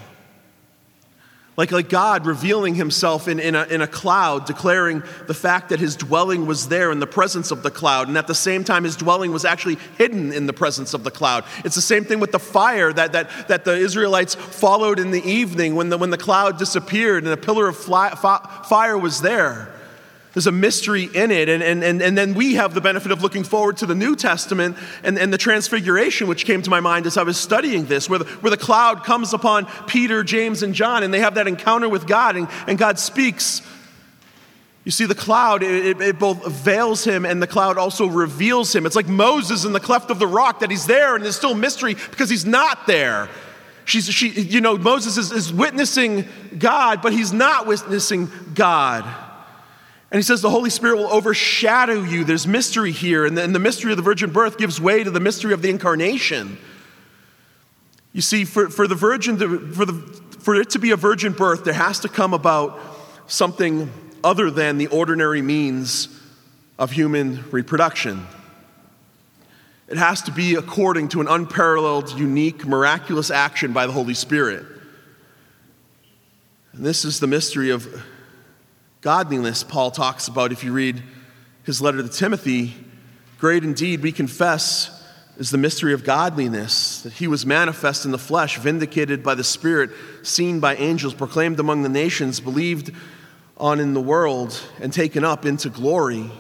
Like, 1.56 1.72
like 1.72 1.88
God 1.88 2.26
revealing 2.26 2.76
himself 2.76 3.30
in, 3.30 3.40
in, 3.40 3.56
a, 3.56 3.64
in 3.64 3.80
a 3.80 3.88
cloud, 3.88 4.46
declaring 4.46 5.02
the 5.26 5.34
fact 5.34 5.70
that 5.70 5.80
his 5.80 5.96
dwelling 5.96 6.48
was 6.48 6.68
there 6.68 6.92
in 6.92 7.00
the 7.00 7.08
presence 7.08 7.50
of 7.50 7.64
the 7.64 7.72
cloud, 7.72 8.10
and 8.10 8.18
at 8.18 8.28
the 8.28 8.36
same 8.36 8.66
time, 8.66 8.84
his 8.84 8.98
dwelling 8.98 9.32
was 9.32 9.46
actually 9.46 9.78
hidden 9.98 10.34
in 10.34 10.48
the 10.48 10.54
presence 10.54 10.94
of 10.94 11.06
the 11.06 11.12
cloud. 11.12 11.46
It's 11.64 11.76
the 11.76 11.82
same 11.82 12.04
thing 12.04 12.20
with 12.20 12.34
the 12.34 12.40
fire 12.40 12.92
that, 12.92 13.14
that, 13.14 13.48
that 13.48 13.64
the 13.64 13.78
Israelites 13.78 14.36
followed 14.36 15.00
in 15.00 15.12
the 15.12 15.24
evening 15.24 15.76
when 15.76 15.88
the, 15.88 15.98
when 15.98 16.10
the 16.10 16.18
cloud 16.18 16.60
disappeared 16.60 17.24
and 17.24 17.32
a 17.32 17.38
pillar 17.38 17.70
of 17.70 17.78
fly, 17.78 18.10
fire 18.10 18.98
was 18.98 19.22
there. 19.22 19.74
There's 20.34 20.48
a 20.48 20.52
mystery 20.52 21.04
in 21.14 21.30
it. 21.30 21.48
And, 21.48 21.62
and, 21.62 21.84
and, 21.84 22.02
and 22.02 22.18
then 22.18 22.34
we 22.34 22.56
have 22.56 22.74
the 22.74 22.82
benefit 22.82 23.12
of 23.12 23.22
looking 23.22 23.44
forward 23.44 23.78
to 23.78 23.86
the 23.86 23.94
New 23.94 24.16
Testament 24.16 24.78
and, 25.04 25.18
and 25.20 25.32
the 25.32 25.38
transfiguration, 25.38 26.28
which 26.28 26.46
came 26.46 26.64
to 26.64 26.70
my 26.70 26.80
mind 26.80 27.06
as 27.06 27.18
I 27.18 27.24
was 27.24 27.38
studying 27.38 27.86
this, 27.86 28.10
where 28.10 28.20
the, 28.20 28.26
where 28.26 28.50
the 28.50 28.58
cloud 28.58 29.04
comes 29.04 29.34
upon 29.34 29.68
Peter, 29.86 30.24
James, 30.24 30.64
and 30.64 30.74
John, 30.74 31.04
and 31.04 31.14
they 31.14 31.20
have 31.20 31.36
that 31.36 31.48
encounter 31.48 31.88
with 31.88 32.08
God, 32.08 32.36
and, 32.36 32.48
and 32.68 32.80
God 32.80 32.98
speaks. 32.98 33.62
You 34.86 34.92
see, 34.92 35.06
the 35.06 35.16
cloud, 35.16 35.62
it, 35.62 36.02
it, 36.02 36.20
both 36.20 36.46
veils 36.48 37.06
him 37.06 37.26
and 37.26 37.42
the 37.42 37.48
cloud 37.48 37.78
also 37.78 38.08
reveals 38.08 38.76
him. 38.76 38.86
It's 38.86 38.98
like 38.98 39.08
Moses 39.08 39.64
in 39.64 39.72
the 39.72 39.80
cleft 39.80 40.10
of 40.10 40.20
the 40.20 40.28
rock 40.28 40.60
that 40.60 40.70
he's 40.70 40.86
there 40.88 41.16
and 41.16 41.24
there's 41.24 41.38
still 41.38 41.56
mystery 41.56 41.94
because 41.94 42.30
he's 42.30 42.46
not 42.46 42.86
there. 42.86 43.30
She's, 43.86 44.10
she, 44.10 44.30
you 44.30 44.60
know, 44.60 44.78
Moses 44.78 45.18
is, 45.18 45.32
is 45.32 45.54
witnessing 45.54 46.26
God, 46.58 47.02
but 47.02 47.14
he's 47.14 47.32
not 47.32 47.66
witnessing 47.66 48.30
God. 48.54 49.06
And 50.14 50.20
he 50.20 50.24
says 50.24 50.44
the 50.44 50.50
Holy 50.52 50.70
Spirit 50.70 50.98
will 50.98 51.12
overshadow 51.12 52.04
you. 52.04 52.24
There's 52.24 52.46
mystery 52.46 52.92
here, 52.92 53.26
and 53.26 53.36
the, 53.36 53.48
the 53.48 53.58
mystery 53.58 53.92
of 53.92 53.98
the 53.98 54.04
virgin 54.04 54.30
birth 54.30 54.60
gives 54.60 54.80
way 54.80 55.04
to 55.04 55.10
the 55.10 55.20
mystery 55.20 55.54
of 55.54 55.64
the 55.64 55.72
incarnation. 55.72 56.60
You 58.14 58.22
see, 58.22 58.46
for, 58.46 58.70
for 58.70 58.88
the 58.88 58.94
virgin, 58.94 59.40
to, 59.40 59.72
for, 59.72 59.86
the, 59.86 59.94
for 60.38 60.54
it 60.54 60.70
to 60.70 60.80
be 60.80 60.92
a 60.92 60.96
virgin 60.96 61.34
birth, 61.34 61.64
there 61.64 61.74
has 61.74 62.02
to 62.02 62.10
come 62.10 62.36
about 62.36 62.80
something 63.26 63.92
other 64.24 64.52
than 64.52 64.78
the 64.78 64.86
ordinary 64.86 65.42
means 65.42 66.10
of 66.78 66.92
human 66.92 67.44
reproduction. 67.50 68.28
It 69.88 69.98
has 69.98 70.22
to 70.24 70.32
be 70.32 70.54
according 70.54 71.10
to 71.10 71.22
an 71.22 71.28
unparalleled, 71.28 72.20
unique, 72.20 72.68
miraculous 72.68 73.32
action 73.32 73.74
by 73.74 73.88
the 73.88 73.92
Holy 73.94 74.14
Spirit. 74.14 74.64
And 76.74 76.86
this 76.86 77.04
is 77.04 77.20
the 77.20 77.26
mystery 77.26 77.72
of 77.72 77.88
godliness, 79.04 79.66
Paul 79.66 79.92
talks 79.92 80.30
about 80.30 80.54
if 80.54 80.64
you 80.64 80.72
read 80.72 81.04
his 81.64 81.82
letter 81.82 82.02
to 82.02 82.08
Timothy. 82.08 82.74
Great 83.38 83.66
indeed, 83.66 84.02
we 84.02 84.14
confess, 84.14 85.04
is 85.38 85.50
the 85.50 85.58
mystery 85.58 85.92
of 85.92 86.06
godliness, 86.06 87.02
that 87.02 87.12
he 87.12 87.28
was 87.28 87.46
manifest 87.46 88.06
in 88.06 88.12
the 88.12 88.18
flesh, 88.18 88.58
vindicated 88.58 89.22
by 89.22 89.36
the 89.36 89.44
Spirit, 89.44 89.90
seen 90.22 90.62
by 90.62 90.76
angels, 90.78 91.14
proclaimed 91.14 91.60
among 91.60 91.84
the 91.84 91.90
nations, 91.90 92.40
believed 92.40 92.92
on 93.58 93.82
in 93.82 93.94
the 93.94 94.02
world, 94.02 94.58
and 94.80 94.94
taken 94.94 95.26
up 95.26 95.46
into 95.46 95.70
glory. 95.70 96.32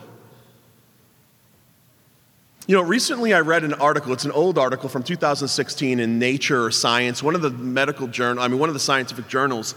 You 2.66 2.78
know, 2.78 2.82
recently 2.82 3.34
I 3.34 3.42
read 3.42 3.66
an 3.66 3.74
article, 3.74 4.14
it's 4.14 4.24
an 4.24 4.32
old 4.32 4.58
article 4.58 4.88
from 4.88 5.04
2016 5.04 6.00
in 6.00 6.18
Nature 6.18 6.64
or 6.64 6.72
Science, 6.72 7.22
one 7.22 7.36
of 7.36 7.42
the 7.42 7.50
medical 7.50 8.08
journal, 8.08 8.42
I 8.42 8.48
mean, 8.48 8.58
one 8.58 8.70
of 8.70 8.74
the 8.74 8.80
scientific 8.80 9.28
journals. 9.28 9.76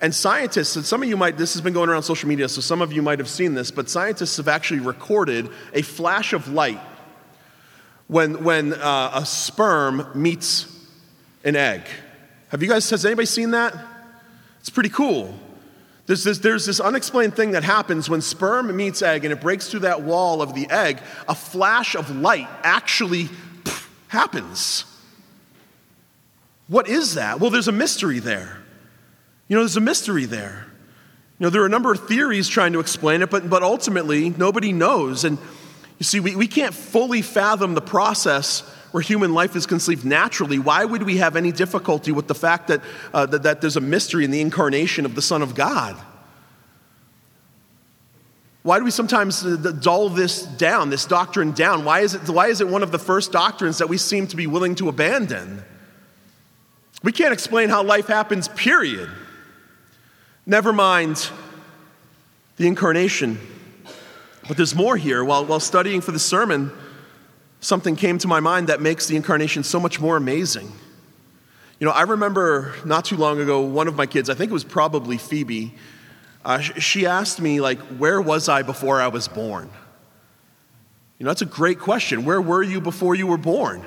And 0.00 0.14
scientists, 0.14 0.76
and 0.76 0.84
some 0.84 1.02
of 1.02 1.08
you 1.08 1.16
might, 1.16 1.38
this 1.38 1.54
has 1.54 1.62
been 1.62 1.72
going 1.72 1.88
around 1.88 2.02
social 2.02 2.28
media, 2.28 2.48
so 2.48 2.60
some 2.60 2.82
of 2.82 2.92
you 2.92 3.00
might 3.00 3.18
have 3.18 3.28
seen 3.28 3.54
this, 3.54 3.70
but 3.70 3.88
scientists 3.88 4.36
have 4.36 4.48
actually 4.48 4.80
recorded 4.80 5.48
a 5.72 5.82
flash 5.82 6.34
of 6.34 6.48
light 6.48 6.80
when, 8.06 8.44
when 8.44 8.74
uh, 8.74 9.12
a 9.14 9.24
sperm 9.24 10.06
meets 10.14 10.66
an 11.44 11.56
egg. 11.56 11.82
Have 12.48 12.62
you 12.62 12.68
guys, 12.68 12.88
has 12.90 13.06
anybody 13.06 13.26
seen 13.26 13.52
that? 13.52 13.74
It's 14.60 14.70
pretty 14.70 14.90
cool. 14.90 15.34
There's 16.06 16.22
this, 16.22 16.38
there's 16.38 16.66
this 16.66 16.78
unexplained 16.78 17.34
thing 17.34 17.52
that 17.52 17.64
happens 17.64 18.08
when 18.08 18.20
sperm 18.20 18.74
meets 18.76 19.02
egg 19.02 19.24
and 19.24 19.32
it 19.32 19.40
breaks 19.40 19.68
through 19.68 19.80
that 19.80 20.02
wall 20.02 20.42
of 20.42 20.54
the 20.54 20.68
egg. 20.70 21.00
A 21.28 21.34
flash 21.34 21.96
of 21.96 22.14
light 22.14 22.48
actually 22.62 23.28
happens. 24.08 24.84
What 26.68 26.88
is 26.88 27.14
that? 27.14 27.40
Well, 27.40 27.50
there's 27.50 27.68
a 27.68 27.72
mystery 27.72 28.18
there. 28.18 28.58
You 29.48 29.56
know, 29.56 29.62
there's 29.62 29.76
a 29.76 29.80
mystery 29.80 30.24
there. 30.24 30.66
You 31.38 31.44
know, 31.44 31.50
there 31.50 31.62
are 31.62 31.66
a 31.66 31.70
number 31.70 31.92
of 31.92 32.08
theories 32.08 32.48
trying 32.48 32.72
to 32.72 32.80
explain 32.80 33.22
it, 33.22 33.30
but, 33.30 33.48
but 33.48 33.62
ultimately, 33.62 34.30
nobody 34.30 34.72
knows. 34.72 35.24
And 35.24 35.38
you 35.98 36.04
see, 36.04 36.20
we, 36.20 36.34
we 36.34 36.46
can't 36.46 36.74
fully 36.74 37.22
fathom 37.22 37.74
the 37.74 37.80
process 37.80 38.60
where 38.96 39.02
human 39.02 39.34
life 39.34 39.54
is 39.56 39.66
conceived 39.66 40.06
naturally, 40.06 40.58
why 40.58 40.82
would 40.84 41.02
we 41.02 41.18
have 41.18 41.36
any 41.36 41.52
difficulty 41.52 42.12
with 42.12 42.28
the 42.28 42.34
fact 42.34 42.68
that, 42.68 42.80
uh, 43.12 43.26
that, 43.26 43.42
that 43.42 43.60
there's 43.60 43.76
a 43.76 43.80
mystery 43.80 44.24
in 44.24 44.30
the 44.30 44.40
incarnation 44.40 45.04
of 45.04 45.14
the 45.14 45.20
Son 45.20 45.42
of 45.42 45.54
God? 45.54 45.96
Why 48.62 48.78
do 48.78 48.86
we 48.86 48.90
sometimes 48.90 49.44
uh, 49.44 49.56
dull 49.80 50.08
this 50.08 50.42
down, 50.42 50.88
this 50.88 51.04
doctrine 51.04 51.52
down? 51.52 51.84
Why 51.84 52.00
is, 52.00 52.14
it, 52.14 52.28
why 52.28 52.48
is 52.48 52.62
it 52.62 52.68
one 52.68 52.82
of 52.82 52.90
the 52.90 52.98
first 52.98 53.32
doctrines 53.32 53.78
that 53.78 53.88
we 53.88 53.98
seem 53.98 54.26
to 54.28 54.36
be 54.36 54.46
willing 54.46 54.74
to 54.76 54.88
abandon? 54.88 55.62
We 57.02 57.12
can't 57.12 57.34
explain 57.34 57.68
how 57.68 57.82
life 57.82 58.06
happens, 58.06 58.48
period. 58.48 59.10
Never 60.46 60.72
mind 60.72 61.28
the 62.56 62.68
incarnation. 62.68 63.38
But 64.46 64.56
there's 64.56 64.76
more 64.76 64.96
here. 64.96 65.24
While, 65.24 65.44
while 65.44 65.60
studying 65.60 66.00
for 66.00 66.12
the 66.12 66.20
sermon, 66.20 66.70
something 67.60 67.96
came 67.96 68.18
to 68.18 68.28
my 68.28 68.38
mind 68.38 68.68
that 68.68 68.80
makes 68.80 69.08
the 69.08 69.16
incarnation 69.16 69.64
so 69.64 69.80
much 69.80 70.00
more 70.00 70.16
amazing. 70.16 70.70
You 71.80 71.86
know, 71.86 71.92
I 71.92 72.02
remember 72.02 72.74
not 72.84 73.04
too 73.04 73.16
long 73.16 73.40
ago, 73.40 73.60
one 73.60 73.88
of 73.88 73.96
my 73.96 74.06
kids, 74.06 74.30
I 74.30 74.34
think 74.34 74.50
it 74.50 74.54
was 74.54 74.64
probably 74.64 75.18
Phoebe, 75.18 75.74
uh, 76.44 76.60
she 76.60 77.06
asked 77.06 77.40
me, 77.40 77.60
like, 77.60 77.80
where 77.98 78.20
was 78.20 78.48
I 78.48 78.62
before 78.62 79.00
I 79.00 79.08
was 79.08 79.26
born? 79.26 79.68
You 81.18 81.24
know, 81.24 81.30
that's 81.30 81.42
a 81.42 81.46
great 81.46 81.80
question. 81.80 82.24
Where 82.24 82.40
were 82.40 82.62
you 82.62 82.80
before 82.80 83.16
you 83.16 83.26
were 83.26 83.36
born? 83.36 83.84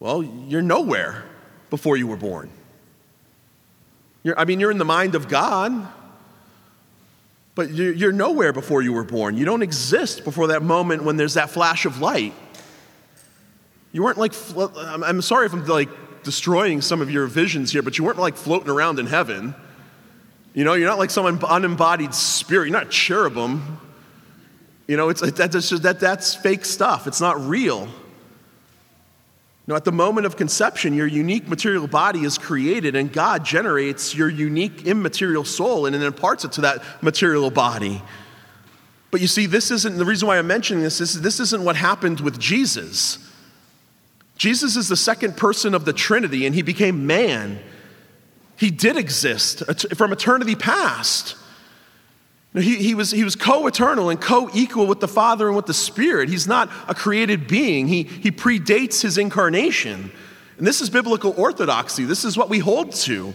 Well, 0.00 0.22
you're 0.22 0.62
nowhere 0.62 1.24
before 1.68 1.98
you 1.98 2.06
were 2.06 2.16
born. 2.16 2.50
You're, 4.26 4.36
I 4.36 4.44
mean, 4.44 4.58
you're 4.58 4.72
in 4.72 4.78
the 4.78 4.84
mind 4.84 5.14
of 5.14 5.28
God. 5.28 5.86
But 7.54 7.70
you're 7.70 8.10
nowhere 8.10 8.52
before 8.52 8.82
you 8.82 8.92
were 8.92 9.04
born. 9.04 9.36
You 9.36 9.44
don't 9.44 9.62
exist 9.62 10.24
before 10.24 10.48
that 10.48 10.64
moment 10.64 11.04
when 11.04 11.16
there's 11.16 11.34
that 11.34 11.48
flash 11.48 11.86
of 11.86 12.00
light. 12.00 12.34
You 13.92 14.02
weren't 14.02 14.18
like, 14.18 14.32
I'm 14.76 15.22
sorry 15.22 15.46
if 15.46 15.52
I'm 15.52 15.64
like 15.64 15.88
destroying 16.24 16.80
some 16.80 17.00
of 17.00 17.08
your 17.08 17.28
visions 17.28 17.70
here, 17.70 17.82
but 17.82 17.98
you 17.98 18.04
weren't 18.04 18.18
like 18.18 18.36
floating 18.36 18.68
around 18.68 18.98
in 18.98 19.06
heaven. 19.06 19.54
You 20.54 20.64
know, 20.64 20.74
you're 20.74 20.88
not 20.88 20.98
like 20.98 21.10
some 21.10 21.40
unembodied 21.48 22.12
spirit. 22.12 22.68
You're 22.68 22.78
not 22.78 22.90
cherubim. 22.90 23.78
You 24.88 24.96
know, 24.96 25.08
it's, 25.08 25.20
that's, 25.20 25.52
just, 25.52 25.84
that, 25.84 26.00
that's 26.00 26.34
fake 26.34 26.64
stuff. 26.64 27.06
It's 27.06 27.20
not 27.20 27.40
real. 27.40 27.88
Now, 29.68 29.74
at 29.74 29.84
the 29.84 29.92
moment 29.92 30.26
of 30.26 30.36
conception, 30.36 30.94
your 30.94 31.08
unique 31.08 31.48
material 31.48 31.88
body 31.88 32.24
is 32.24 32.38
created, 32.38 32.94
and 32.94 33.12
God 33.12 33.44
generates 33.44 34.14
your 34.14 34.28
unique 34.28 34.86
immaterial 34.86 35.44
soul 35.44 35.86
and 35.86 35.94
then 35.94 36.02
imparts 36.02 36.44
it 36.44 36.52
to 36.52 36.60
that 36.60 36.82
material 37.02 37.50
body. 37.50 38.00
But 39.10 39.20
you 39.20 39.26
see, 39.26 39.46
this 39.46 39.72
isn't 39.72 39.96
the 39.96 40.04
reason 40.04 40.28
why 40.28 40.38
I'm 40.38 40.46
mentioning 40.46 40.84
this. 40.84 40.98
This, 40.98 41.14
this 41.14 41.40
isn't 41.40 41.64
what 41.64 41.74
happened 41.74 42.20
with 42.20 42.38
Jesus. 42.38 43.18
Jesus 44.36 44.76
is 44.76 44.88
the 44.88 44.96
second 44.96 45.36
person 45.36 45.74
of 45.74 45.84
the 45.84 45.92
Trinity, 45.92 46.46
and 46.46 46.54
he 46.54 46.62
became 46.62 47.06
man. 47.06 47.58
He 48.56 48.70
did 48.70 48.96
exist 48.96 49.64
from 49.96 50.12
eternity 50.12 50.54
past. 50.54 51.36
He, 52.56 52.76
he 52.76 52.94
was, 52.94 53.10
he 53.10 53.22
was 53.22 53.36
co 53.36 53.66
eternal 53.66 54.08
and 54.08 54.20
co 54.20 54.48
equal 54.54 54.86
with 54.86 55.00
the 55.00 55.08
Father 55.08 55.46
and 55.46 55.56
with 55.56 55.66
the 55.66 55.74
Spirit. 55.74 56.28
He's 56.28 56.46
not 56.46 56.70
a 56.88 56.94
created 56.94 57.46
being, 57.46 57.88
he, 57.88 58.04
he 58.04 58.30
predates 58.30 59.02
his 59.02 59.18
incarnation. 59.18 60.10
And 60.58 60.66
this 60.66 60.80
is 60.80 60.88
biblical 60.88 61.34
orthodoxy. 61.36 62.04
This 62.04 62.24
is 62.24 62.36
what 62.36 62.48
we 62.48 62.60
hold 62.60 62.92
to. 62.92 63.34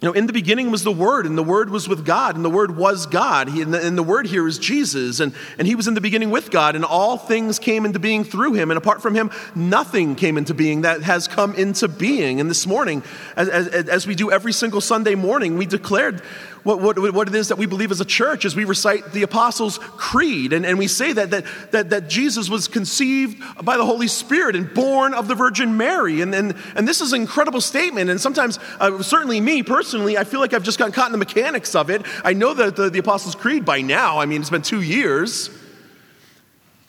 You 0.00 0.08
know, 0.08 0.14
in 0.14 0.26
the 0.26 0.32
beginning 0.32 0.70
was 0.70 0.82
the 0.82 0.92
Word, 0.92 1.26
and 1.26 1.36
the 1.36 1.42
Word 1.42 1.68
was 1.68 1.86
with 1.86 2.06
God, 2.06 2.34
and 2.34 2.42
the 2.42 2.48
Word 2.48 2.74
was 2.74 3.04
God. 3.04 3.50
He, 3.50 3.60
and, 3.60 3.74
the, 3.74 3.86
and, 3.86 3.98
the, 3.98 4.02
Word 4.02 4.26
here 4.26 4.48
is 4.48 4.58
Jesus, 4.58 5.20
and, 5.20 5.34
and 5.58 5.68
He 5.68 5.74
was 5.74 5.86
in 5.86 5.92
the 5.92 6.00
beginning 6.00 6.30
with 6.30 6.50
God, 6.50 6.74
and 6.74 6.86
all 6.86 7.18
things 7.18 7.58
came 7.58 7.84
into 7.84 7.98
being 7.98 8.24
through 8.24 8.54
Him, 8.54 8.70
and 8.70 8.78
apart 8.78 9.02
from 9.02 9.14
Him, 9.14 9.30
nothing 9.54 10.14
came 10.14 10.38
into 10.38 10.54
being 10.54 10.82
that 10.82 11.02
has 11.02 11.28
come 11.28 11.54
into 11.54 11.86
being. 11.86 12.40
And 12.40 12.48
this 12.48 12.66
morning, 12.66 13.02
as, 13.36 13.50
as, 13.50 13.66
as 13.90 14.06
we 14.06 14.14
do 14.14 14.30
every 14.30 14.54
single 14.54 14.80
Sunday 14.80 15.16
morning, 15.16 15.58
we 15.58 15.66
declared 15.66 16.22
what, 16.62 16.80
what, 16.80 17.14
what 17.14 17.28
it 17.28 17.34
is 17.34 17.48
that 17.48 17.56
we 17.56 17.66
believe 17.66 17.90
as 17.90 18.00
a 18.00 18.04
church 18.04 18.44
as 18.44 18.54
we 18.54 18.64
recite 18.64 19.12
the 19.12 19.22
Apostles' 19.22 19.78
Creed. 19.78 20.52
And, 20.52 20.66
and 20.66 20.78
we 20.78 20.88
say 20.88 21.12
that, 21.12 21.30
that, 21.30 21.44
that, 21.70 21.90
that 21.90 22.08
Jesus 22.08 22.50
was 22.50 22.68
conceived 22.68 23.42
by 23.64 23.76
the 23.76 23.84
Holy 23.84 24.08
Spirit 24.08 24.56
and 24.56 24.72
born 24.74 25.14
of 25.14 25.28
the 25.28 25.34
Virgin 25.34 25.76
Mary. 25.76 26.20
And, 26.20 26.34
and, 26.34 26.54
and 26.76 26.86
this 26.86 27.00
is 27.00 27.12
an 27.12 27.20
incredible 27.22 27.60
statement. 27.60 28.10
And 28.10 28.20
sometimes, 28.20 28.58
uh, 28.78 29.02
certainly 29.02 29.40
me 29.40 29.62
personally, 29.62 30.18
I 30.18 30.24
feel 30.24 30.40
like 30.40 30.52
I've 30.52 30.62
just 30.62 30.78
gotten 30.78 30.92
caught 30.92 31.06
in 31.06 31.12
the 31.12 31.18
mechanics 31.18 31.74
of 31.74 31.88
it. 31.88 32.02
I 32.24 32.34
know 32.34 32.52
that 32.54 32.76
the, 32.76 32.90
the 32.90 32.98
Apostles' 32.98 33.34
Creed 33.34 33.64
by 33.64 33.80
now, 33.80 34.18
I 34.18 34.26
mean, 34.26 34.40
it's 34.40 34.50
been 34.50 34.62
two 34.62 34.82
years. 34.82 35.50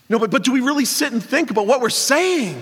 No, 0.09 0.19
but, 0.19 0.31
but 0.31 0.43
do 0.43 0.51
we 0.51 0.59
really 0.59 0.85
sit 0.85 1.13
and 1.13 1.23
think 1.23 1.51
about 1.51 1.67
what 1.67 1.79
we're 1.79 1.89
saying? 1.89 2.61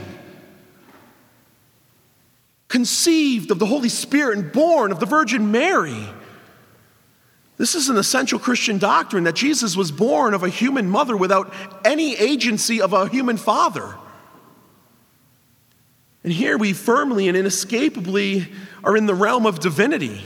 Conceived 2.67 3.49
of 3.49 3.57
the 3.57 3.65
Holy 3.65 3.89
Spirit 3.89 4.37
and 4.37 4.51
born 4.51 4.91
of 4.91 4.99
the 4.99 5.07
Virgin 5.07 5.49
Mary. 5.51 6.07
This 7.59 7.75
is 7.75 7.89
an 7.89 7.97
essential 7.97 8.39
Christian 8.39 8.77
doctrine 8.77 9.25
that 9.25 9.35
Jesus 9.35 9.75
was 9.75 9.91
born 9.91 10.33
of 10.33 10.43
a 10.43 10.49
human 10.49 10.89
mother 10.89 11.17
without 11.17 11.53
any 11.83 12.15
agency 12.15 12.81
of 12.81 12.93
a 12.93 13.09
human 13.09 13.35
father. 13.35 13.97
And 16.23 16.31
here 16.31 16.57
we 16.57 16.71
firmly 16.71 17.27
and 17.27 17.35
inescapably 17.35 18.47
are 18.81 18.95
in 18.95 19.07
the 19.07 19.13
realm 19.13 19.45
of 19.45 19.59
divinity. 19.59 20.23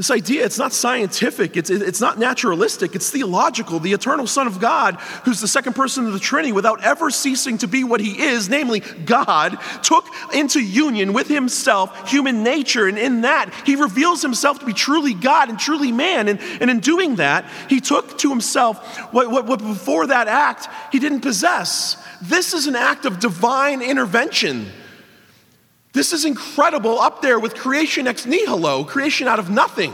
This 0.00 0.10
idea, 0.10 0.46
it's 0.46 0.56
not 0.56 0.72
scientific, 0.72 1.58
it's, 1.58 1.68
it's 1.68 2.00
not 2.00 2.18
naturalistic, 2.18 2.94
it's 2.94 3.10
theological. 3.10 3.80
The 3.80 3.92
eternal 3.92 4.26
Son 4.26 4.46
of 4.46 4.58
God, 4.58 4.94
who's 5.26 5.42
the 5.42 5.46
second 5.46 5.74
person 5.74 6.06
of 6.06 6.14
the 6.14 6.18
Trinity, 6.18 6.52
without 6.52 6.82
ever 6.82 7.10
ceasing 7.10 7.58
to 7.58 7.68
be 7.68 7.84
what 7.84 8.00
he 8.00 8.18
is, 8.18 8.48
namely 8.48 8.80
God, 8.80 9.58
took 9.82 10.06
into 10.32 10.58
union 10.58 11.12
with 11.12 11.28
himself 11.28 12.08
human 12.08 12.42
nature. 12.42 12.88
And 12.88 12.96
in 12.98 13.20
that, 13.20 13.52
he 13.66 13.76
reveals 13.76 14.22
himself 14.22 14.60
to 14.60 14.64
be 14.64 14.72
truly 14.72 15.12
God 15.12 15.50
and 15.50 15.58
truly 15.58 15.92
man. 15.92 16.28
And, 16.28 16.40
and 16.62 16.70
in 16.70 16.80
doing 16.80 17.16
that, 17.16 17.44
he 17.68 17.82
took 17.82 18.16
to 18.20 18.30
himself 18.30 19.12
what, 19.12 19.30
what, 19.30 19.44
what 19.44 19.58
before 19.58 20.06
that 20.06 20.28
act 20.28 20.66
he 20.92 20.98
didn't 20.98 21.20
possess. 21.20 22.02
This 22.22 22.54
is 22.54 22.66
an 22.66 22.74
act 22.74 23.04
of 23.04 23.20
divine 23.20 23.82
intervention. 23.82 24.72
This 25.92 26.12
is 26.12 26.24
incredible 26.24 27.00
up 27.00 27.20
there 27.20 27.40
with 27.40 27.54
creation 27.54 28.06
ex 28.06 28.26
nihilo, 28.26 28.84
creation 28.84 29.26
out 29.26 29.38
of 29.38 29.50
nothing. 29.50 29.92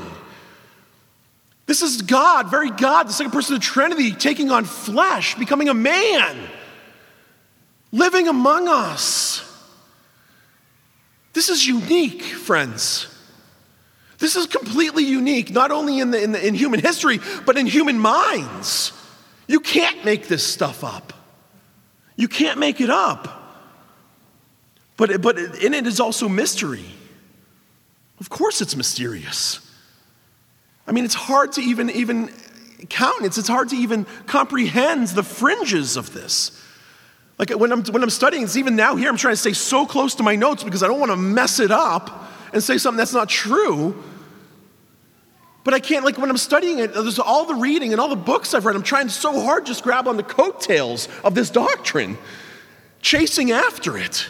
This 1.66 1.82
is 1.82 2.02
God, 2.02 2.50
very 2.50 2.70
God, 2.70 3.08
the 3.08 3.12
second 3.12 3.32
person 3.32 3.54
of 3.54 3.60
the 3.60 3.66
Trinity, 3.66 4.12
taking 4.12 4.50
on 4.50 4.64
flesh, 4.64 5.34
becoming 5.34 5.68
a 5.68 5.74
man, 5.74 6.36
living 7.92 8.28
among 8.28 8.68
us. 8.68 9.42
This 11.32 11.48
is 11.48 11.66
unique, 11.66 12.22
friends. 12.22 13.08
This 14.18 14.36
is 14.36 14.46
completely 14.46 15.04
unique, 15.04 15.50
not 15.50 15.70
only 15.70 15.98
in, 15.98 16.10
the, 16.10 16.22
in, 16.22 16.32
the, 16.32 16.46
in 16.46 16.54
human 16.54 16.80
history, 16.80 17.20
but 17.44 17.58
in 17.58 17.66
human 17.66 17.98
minds. 17.98 18.92
You 19.46 19.60
can't 19.60 20.04
make 20.04 20.28
this 20.28 20.46
stuff 20.46 20.82
up. 20.82 21.12
You 22.16 22.28
can't 22.28 22.58
make 22.58 22.80
it 22.80 22.90
up. 22.90 23.45
But, 24.96 25.20
but 25.20 25.38
in 25.38 25.74
it 25.74 25.86
is 25.86 26.00
also 26.00 26.28
mystery. 26.28 26.84
Of 28.18 28.30
course, 28.30 28.60
it's 28.60 28.76
mysterious. 28.76 29.60
I 30.86 30.92
mean, 30.92 31.04
it's 31.04 31.14
hard 31.14 31.52
to 31.52 31.60
even, 31.60 31.90
even 31.90 32.32
count, 32.88 33.24
it's, 33.24 33.38
it's 33.38 33.48
hard 33.48 33.68
to 33.70 33.76
even 33.76 34.06
comprehend 34.26 35.08
the 35.08 35.22
fringes 35.22 35.96
of 35.96 36.12
this. 36.12 36.62
Like 37.38 37.50
when 37.50 37.72
I'm, 37.72 37.84
when 37.84 38.02
I'm 38.02 38.10
studying, 38.10 38.44
it's 38.44 38.56
even 38.56 38.76
now 38.76 38.96
here, 38.96 39.10
I'm 39.10 39.18
trying 39.18 39.34
to 39.34 39.40
stay 39.40 39.52
so 39.52 39.84
close 39.84 40.14
to 40.14 40.22
my 40.22 40.36
notes 40.36 40.64
because 40.64 40.82
I 40.82 40.86
don't 40.86 41.00
want 41.00 41.12
to 41.12 41.16
mess 41.16 41.60
it 41.60 41.70
up 41.70 42.30
and 42.54 42.62
say 42.62 42.78
something 42.78 42.96
that's 42.96 43.12
not 43.12 43.28
true. 43.28 44.02
But 45.64 45.74
I 45.74 45.80
can't, 45.80 46.04
like 46.04 46.16
when 46.16 46.30
I'm 46.30 46.38
studying 46.38 46.78
it, 46.78 46.94
there's 46.94 47.18
all 47.18 47.44
the 47.44 47.56
reading 47.56 47.92
and 47.92 48.00
all 48.00 48.08
the 48.08 48.16
books 48.16 48.54
I've 48.54 48.64
read, 48.64 48.76
I'm 48.76 48.82
trying 48.82 49.08
so 49.08 49.40
hard 49.40 49.66
just 49.66 49.82
grab 49.82 50.08
on 50.08 50.16
the 50.16 50.22
coattails 50.22 51.08
of 51.24 51.34
this 51.34 51.50
doctrine, 51.50 52.16
chasing 53.02 53.50
after 53.50 53.98
it 53.98 54.28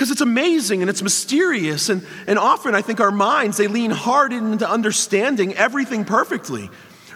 because 0.00 0.10
it's 0.10 0.22
amazing 0.22 0.80
and 0.80 0.88
it's 0.88 1.02
mysterious 1.02 1.90
and, 1.90 2.02
and 2.26 2.38
often 2.38 2.74
i 2.74 2.80
think 2.80 3.00
our 3.00 3.10
minds 3.10 3.58
they 3.58 3.66
lean 3.66 3.90
hard 3.90 4.32
into 4.32 4.66
understanding 4.66 5.52
everything 5.56 6.06
perfectly. 6.06 6.70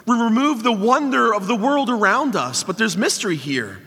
We 0.05 0.21
remove 0.21 0.63
the 0.63 0.71
wonder 0.71 1.33
of 1.33 1.47
the 1.47 1.57
world 1.57 1.89
around 1.89 2.37
us 2.37 2.63
but 2.63 2.77
there's 2.77 2.95
mystery 2.95 3.37
here. 3.37 3.81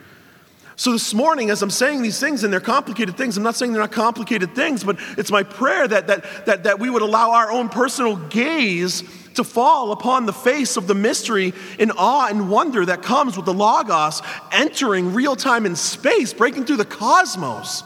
So 0.74 0.90
this 0.90 1.14
morning 1.14 1.48
as 1.50 1.62
i'm 1.62 1.70
saying 1.70 2.02
these 2.02 2.18
things 2.18 2.42
and 2.42 2.52
they're 2.52 2.58
complicated 2.58 3.16
things 3.16 3.36
i'm 3.36 3.44
not 3.44 3.54
saying 3.54 3.72
they're 3.72 3.82
not 3.82 3.92
complicated 3.92 4.56
things 4.56 4.82
but 4.82 4.98
it's 5.16 5.30
my 5.30 5.44
prayer 5.44 5.86
that 5.86 6.08
that 6.08 6.46
that, 6.46 6.64
that 6.64 6.80
we 6.80 6.90
would 6.90 7.02
allow 7.02 7.30
our 7.30 7.52
own 7.52 7.68
personal 7.68 8.16
gaze 8.16 9.04
to 9.34 9.44
fall 9.44 9.92
upon 9.92 10.26
the 10.26 10.32
face 10.32 10.76
of 10.76 10.88
the 10.88 10.94
mystery 10.96 11.54
in 11.78 11.92
awe 11.92 12.26
and 12.26 12.50
wonder 12.50 12.84
that 12.84 13.02
comes 13.02 13.36
with 13.36 13.46
the 13.46 13.54
logos 13.54 14.22
entering 14.50 15.14
real 15.14 15.36
time 15.36 15.66
in 15.66 15.76
space 15.76 16.32
breaking 16.34 16.64
through 16.64 16.78
the 16.78 16.84
cosmos 16.84 17.84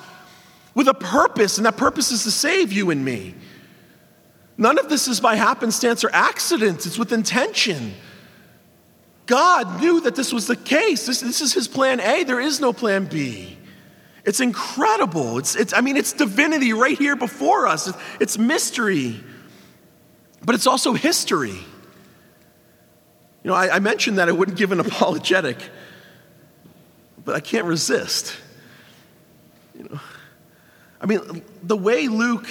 with 0.75 0.89
a 0.89 0.95
purpose, 0.95 1.59
and 1.59 1.67
that 1.67 1.77
purpose 1.77 2.11
is 2.11 2.25
to 2.25 2.31
save 2.31 2.73
you 2.73 2.91
and 2.91 3.05
me. 3.05 3.35
None 4.57 4.79
of 4.79 4.89
this 4.89 5.09
is 5.09 5.21
by 5.21 5.35
happenstance 5.35 6.05
or 6.05 6.11
accident, 6.13 6.87
it's 6.87 6.99
with 6.99 7.13
intention. 7.13 7.95
God 9.27 9.81
knew 9.81 10.01
that 10.01 10.15
this 10.15 10.33
was 10.33 10.47
the 10.47 10.57
case. 10.57 11.07
This, 11.07 11.21
this 11.21 11.41
is 11.41 11.55
his 11.55 11.69
plan 11.69 12.01
A, 12.01 12.25
there 12.25 12.41
is 12.41 12.61
no 12.61 12.73
plan 12.73 13.07
B. 13.07 13.57
It's 14.25 14.41
incredible. 14.41 15.39
It's, 15.39 15.57
it's, 15.57 15.73
I 15.73 15.81
mean, 15.81 15.97
it's 15.97 16.13
divinity 16.13 16.73
right 16.73 16.97
here 16.97 17.17
before 17.17 17.67
us. 17.67 17.93
It's, 18.21 18.39
mystery, 18.39 19.19
but 20.45 20.55
it's 20.55 20.67
also 20.67 20.93
history. 20.93 21.59
You 23.43 23.51
know, 23.51 23.55
I, 23.55 23.77
I 23.77 23.79
mentioned 23.81 24.19
that 24.19 24.29
I 24.29 24.33
wouldn't 24.33 24.57
give 24.57 24.71
an 24.71 24.81
apologetic, 24.87 25.57
but 27.25 27.35
I 27.35 27.41
can't 27.41 27.67
resist. 27.67 28.37
You 29.77 29.85
know, 29.85 30.01
I 31.03 31.07
mean, 31.07 31.43
the 31.65 31.77
way 31.77 32.07
Luke 32.07 32.47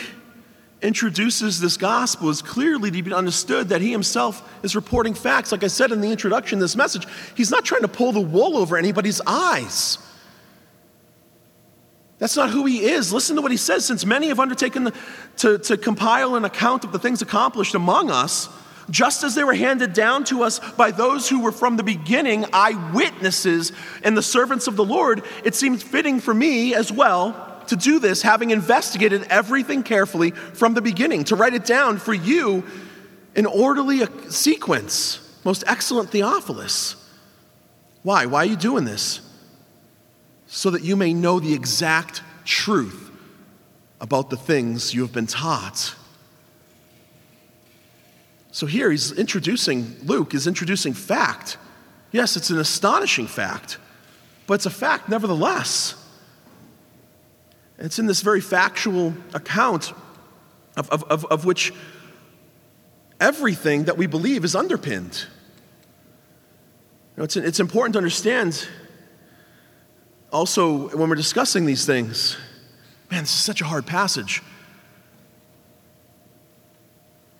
introduces 0.81 1.59
this 1.59 1.77
gospel 1.77 2.29
is 2.29 2.41
clearly 2.41 2.91
to 2.91 3.01
be 3.01 3.13
understood 3.13 3.69
that 3.69 3.81
he 3.81 3.91
himself 3.91 4.47
is 4.63 4.75
reporting 4.75 5.13
facts. 5.13 5.51
Like 5.51 5.63
I 5.63 5.67
said 5.67 5.91
in 5.91 6.01
the 6.01 6.11
introduction 6.11 6.57
of 6.57 6.61
this 6.61 6.75
message, 6.75 7.07
he's 7.35 7.51
not 7.51 7.63
trying 7.63 7.83
to 7.83 7.87
pull 7.87 8.11
the 8.11 8.21
wool 8.21 8.57
over 8.57 8.77
anybody's 8.77 9.21
eyes. 9.25 9.99
That's 12.17 12.35
not 12.35 12.49
who 12.49 12.65
he 12.65 12.83
is. 12.83 13.13
Listen 13.13 13.35
to 13.37 13.41
what 13.41 13.51
he 13.51 13.57
says. 13.57 13.85
Since 13.85 14.05
many 14.05 14.27
have 14.27 14.39
undertaken 14.39 14.91
to, 15.37 15.57
to 15.57 15.77
compile 15.77 16.35
an 16.35 16.45
account 16.45 16.83
of 16.83 16.91
the 16.91 16.99
things 16.99 17.21
accomplished 17.21 17.73
among 17.73 18.11
us, 18.11 18.49
just 18.89 19.23
as 19.23 19.33
they 19.33 19.43
were 19.43 19.53
handed 19.53 19.93
down 19.93 20.23
to 20.25 20.43
us 20.43 20.59
by 20.59 20.91
those 20.91 21.29
who 21.29 21.41
were 21.41 21.51
from 21.51 21.77
the 21.77 21.83
beginning 21.83 22.45
eyewitnesses 22.51 23.71
and 24.03 24.17
the 24.17 24.21
servants 24.21 24.67
of 24.67 24.75
the 24.75 24.83
Lord, 24.83 25.23
it 25.43 25.55
seems 25.55 25.81
fitting 25.81 26.19
for 26.19 26.33
me 26.33 26.75
as 26.75 26.91
well 26.91 27.50
to 27.71 27.77
do 27.77 27.99
this, 27.99 28.21
having 28.21 28.51
investigated 28.51 29.23
everything 29.29 29.81
carefully 29.81 30.31
from 30.31 30.73
the 30.73 30.81
beginning, 30.81 31.23
to 31.23 31.37
write 31.37 31.53
it 31.53 31.63
down 31.63 31.97
for 31.97 32.13
you 32.13 32.65
in 33.33 33.45
orderly 33.45 34.05
sequence. 34.29 35.39
Most 35.45 35.63
excellent 35.65 36.09
Theophilus. 36.11 36.97
Why? 38.03 38.25
Why 38.25 38.39
are 38.39 38.45
you 38.45 38.57
doing 38.57 38.83
this? 38.83 39.21
So 40.47 40.69
that 40.71 40.83
you 40.83 40.97
may 40.97 41.13
know 41.13 41.39
the 41.39 41.53
exact 41.53 42.21
truth 42.43 43.09
about 44.01 44.29
the 44.29 44.37
things 44.37 44.93
you 44.93 45.01
have 45.01 45.13
been 45.13 45.27
taught. 45.27 45.95
So 48.51 48.65
here 48.65 48.91
he's 48.91 49.13
introducing, 49.13 49.95
Luke 50.03 50.33
is 50.33 50.45
introducing 50.45 50.93
fact. 50.93 51.57
Yes, 52.11 52.35
it's 52.35 52.49
an 52.49 52.59
astonishing 52.59 53.27
fact, 53.27 53.77
but 54.45 54.55
it's 54.55 54.65
a 54.65 54.69
fact 54.69 55.07
nevertheless. 55.07 55.95
It's 57.81 57.97
in 57.97 58.05
this 58.05 58.21
very 58.21 58.41
factual 58.41 59.13
account 59.33 59.91
of, 60.77 60.89
of, 60.91 61.03
of, 61.05 61.25
of 61.25 61.45
which 61.45 61.73
everything 63.19 63.85
that 63.85 63.97
we 63.97 64.05
believe 64.05 64.45
is 64.45 64.55
underpinned. 64.55 65.25
You 67.15 67.17
know, 67.17 67.23
it's, 67.23 67.35
it's 67.35 67.59
important 67.59 67.93
to 67.93 67.97
understand 67.97 68.67
also 70.31 70.89
when 70.95 71.09
we're 71.09 71.15
discussing 71.15 71.65
these 71.65 71.85
things. 71.85 72.37
Man, 73.09 73.23
this 73.23 73.31
is 73.31 73.43
such 73.43 73.61
a 73.61 73.65
hard 73.65 73.87
passage. 73.87 74.43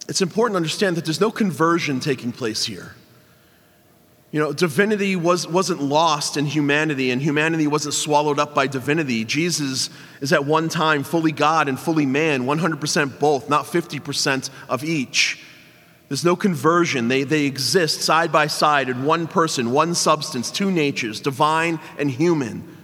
It's 0.09 0.23
important 0.23 0.55
to 0.55 0.57
understand 0.57 0.97
that 0.97 1.05
there's 1.05 1.21
no 1.21 1.31
conversion 1.31 1.99
taking 1.99 2.31
place 2.31 2.65
here. 2.65 2.95
You 4.31 4.39
know, 4.39 4.53
divinity 4.53 5.17
was, 5.17 5.45
wasn't 5.45 5.81
lost 5.81 6.37
in 6.37 6.45
humanity, 6.45 7.11
and 7.11 7.21
humanity 7.21 7.67
wasn't 7.67 7.93
swallowed 7.93 8.39
up 8.39 8.55
by 8.55 8.65
divinity. 8.65 9.25
Jesus 9.25 9.89
is 10.21 10.31
at 10.31 10.45
one 10.45 10.69
time 10.69 11.03
fully 11.03 11.33
God 11.33 11.67
and 11.67 11.77
fully 11.77 12.05
man, 12.05 12.43
100% 12.43 13.19
both, 13.19 13.49
not 13.49 13.65
50% 13.65 14.49
of 14.69 14.85
each. 14.85 15.43
There's 16.07 16.23
no 16.23 16.37
conversion. 16.37 17.09
They, 17.09 17.23
they 17.23 17.45
exist 17.45 18.01
side 18.01 18.31
by 18.31 18.47
side 18.47 18.87
in 18.87 19.03
one 19.03 19.27
person, 19.27 19.71
one 19.71 19.95
substance, 19.95 20.49
two 20.49 20.71
natures, 20.71 21.19
divine 21.19 21.79
and 21.97 22.09
human. 22.09 22.77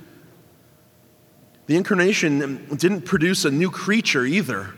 The 1.67 1.77
incarnation 1.77 2.65
didn't 2.75 3.01
produce 3.01 3.45
a 3.45 3.51
new 3.51 3.69
creature 3.69 4.25
either. 4.25 4.73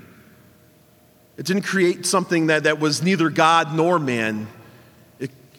It 1.38 1.46
didn't 1.46 1.64
create 1.64 2.06
something 2.06 2.48
that, 2.48 2.64
that 2.64 2.80
was 2.80 3.02
neither 3.02 3.30
God 3.30 3.74
nor 3.76 4.00
man 4.00 4.48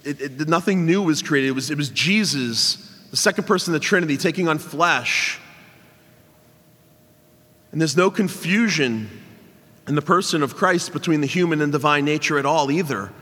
it, 0.04 0.20
it, 0.20 0.48
nothing 0.48 0.86
new 0.86 1.02
was 1.02 1.22
created. 1.22 1.48
It 1.48 1.52
was, 1.52 1.70
it 1.70 1.76
was 1.76 1.90
Jesus, 1.90 2.76
the 3.10 3.16
second 3.16 3.44
person 3.44 3.74
of 3.74 3.80
the 3.80 3.84
Trinity, 3.84 4.16
taking 4.16 4.48
on 4.48 4.58
flesh. 4.58 5.38
And 7.72 7.80
there's 7.80 7.96
no 7.96 8.10
confusion 8.10 9.08
in 9.86 9.94
the 9.94 10.02
person 10.02 10.42
of 10.42 10.56
Christ 10.56 10.92
between 10.92 11.20
the 11.20 11.26
human 11.26 11.60
and 11.60 11.70
divine 11.70 12.04
nature 12.04 12.38
at 12.38 12.46
all, 12.46 12.70
either. 12.70 13.12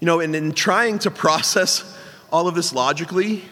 You 0.00 0.06
know, 0.06 0.20
and 0.20 0.34
in 0.34 0.52
trying 0.52 0.98
to 1.00 1.10
process 1.10 1.96
all 2.32 2.48
of 2.48 2.54
this 2.54 2.72
logically, 2.72 3.42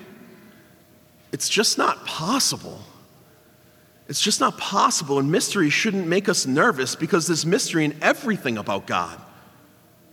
it's 1.33 1.49
just 1.49 1.79
not 1.79 2.05
possible. 2.07 2.81
It's 4.09 4.21
just 4.21 4.41
not 4.41 4.59
possible, 4.59 5.19
and 5.19 5.31
mystery 5.31 5.71
shouldn't 5.71 6.07
make 6.07 6.29
us 6.29 6.47
nervous 6.47 6.97
because 6.97 7.27
there's 7.27 7.47
mystery 7.47 7.85
in 7.85 7.97
everything 8.03 8.59
about 8.59 8.87
God. 8.87 9.19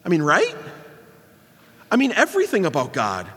I 0.06 0.10
mean, 0.10 0.22
right? 0.22 0.56
I 1.92 1.96
mean, 1.96 2.12
everything 2.12 2.66
about 2.66 2.94
God. 2.94 3.28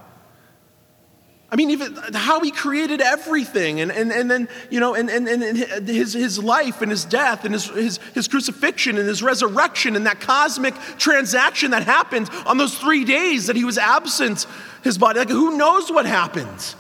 I 1.53 1.57
mean, 1.57 1.71
even 1.71 1.95
how 2.15 2.41
he 2.41 2.51
created 2.51 3.03
everything, 3.03 3.81
and, 3.81 3.93
and, 3.93 4.11
and 4.11 4.31
then, 4.31 4.49
you 4.71 4.81
know, 4.81 4.95
and, 4.95 5.11
and, 5.11 5.29
and 5.29 5.87
his, 5.87 6.15
his 6.15 6.43
life 6.43 6.81
and 6.81 6.91
his 6.91 7.05
death 7.05 7.45
and 7.45 7.53
his, 7.53 7.67
his, 7.67 7.99
his 8.15 8.27
crucifixion 8.27 8.97
and 8.97 9.07
his 9.07 9.23
resurrection 9.23 9.95
and 9.95 10.07
that 10.07 10.19
cosmic 10.19 10.75
transaction 10.97 11.73
that 11.73 11.83
happened 11.83 12.31
on 12.47 12.57
those 12.57 12.79
three 12.79 13.05
days 13.05 13.49
that 13.49 13.57
he 13.57 13.65
was 13.67 13.77
absent, 13.77 14.47
his 14.83 14.97
body. 14.97 15.19
Like, 15.19 15.29
who 15.29 15.59
knows 15.59 15.93
what 15.93 16.07
happened? 16.07 16.75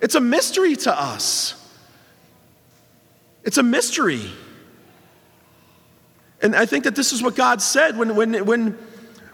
It's 0.00 0.14
a 0.14 0.20
mystery 0.20 0.74
to 0.76 0.98
us. 0.98 1.60
It's 3.42 3.58
a 3.58 3.62
mystery. 3.62 4.22
And 6.40 6.56
I 6.56 6.64
think 6.64 6.84
that 6.84 6.96
this 6.96 7.12
is 7.12 7.22
what 7.22 7.36
God 7.36 7.60
said 7.60 7.98
when, 7.98 8.16
when, 8.16 8.46
when, 8.46 8.78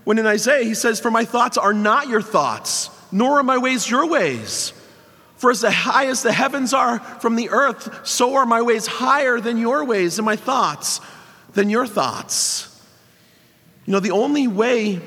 when 0.05 0.19
in 0.19 0.27
Isaiah 0.27 0.65
he 0.65 0.75
says, 0.75 1.01
For 1.01 1.11
my 1.11 1.25
thoughts 1.25 1.59
are 1.59 1.75
not 1.75 2.09
your 2.09 2.23
thoughts, 2.23 2.91
nor 3.13 3.41
are 3.41 3.43
my 3.43 3.59
ways 3.59 3.89
your 3.89 4.07
ways. 4.07 4.73
For 5.37 5.51
as 5.51 5.63
high 5.63 6.07
as 6.07 6.23
the 6.23 6.33
heavens 6.33 6.75
are 6.75 6.99
from 6.99 7.37
the 7.37 7.51
earth, 7.51 8.07
so 8.07 8.35
are 8.35 8.47
my 8.47 8.61
ways 8.61 8.87
higher 8.87 9.41
than 9.41 9.57
your 9.57 9.85
ways, 9.85 10.19
and 10.19 10.27
my 10.27 10.37
thoughts 10.37 11.01
than 11.55 11.71
your 11.71 11.87
thoughts. 11.87 12.67
You 13.87 13.93
know, 13.93 14.01
the 14.01 14.11
only 14.11 14.47
way 14.47 15.01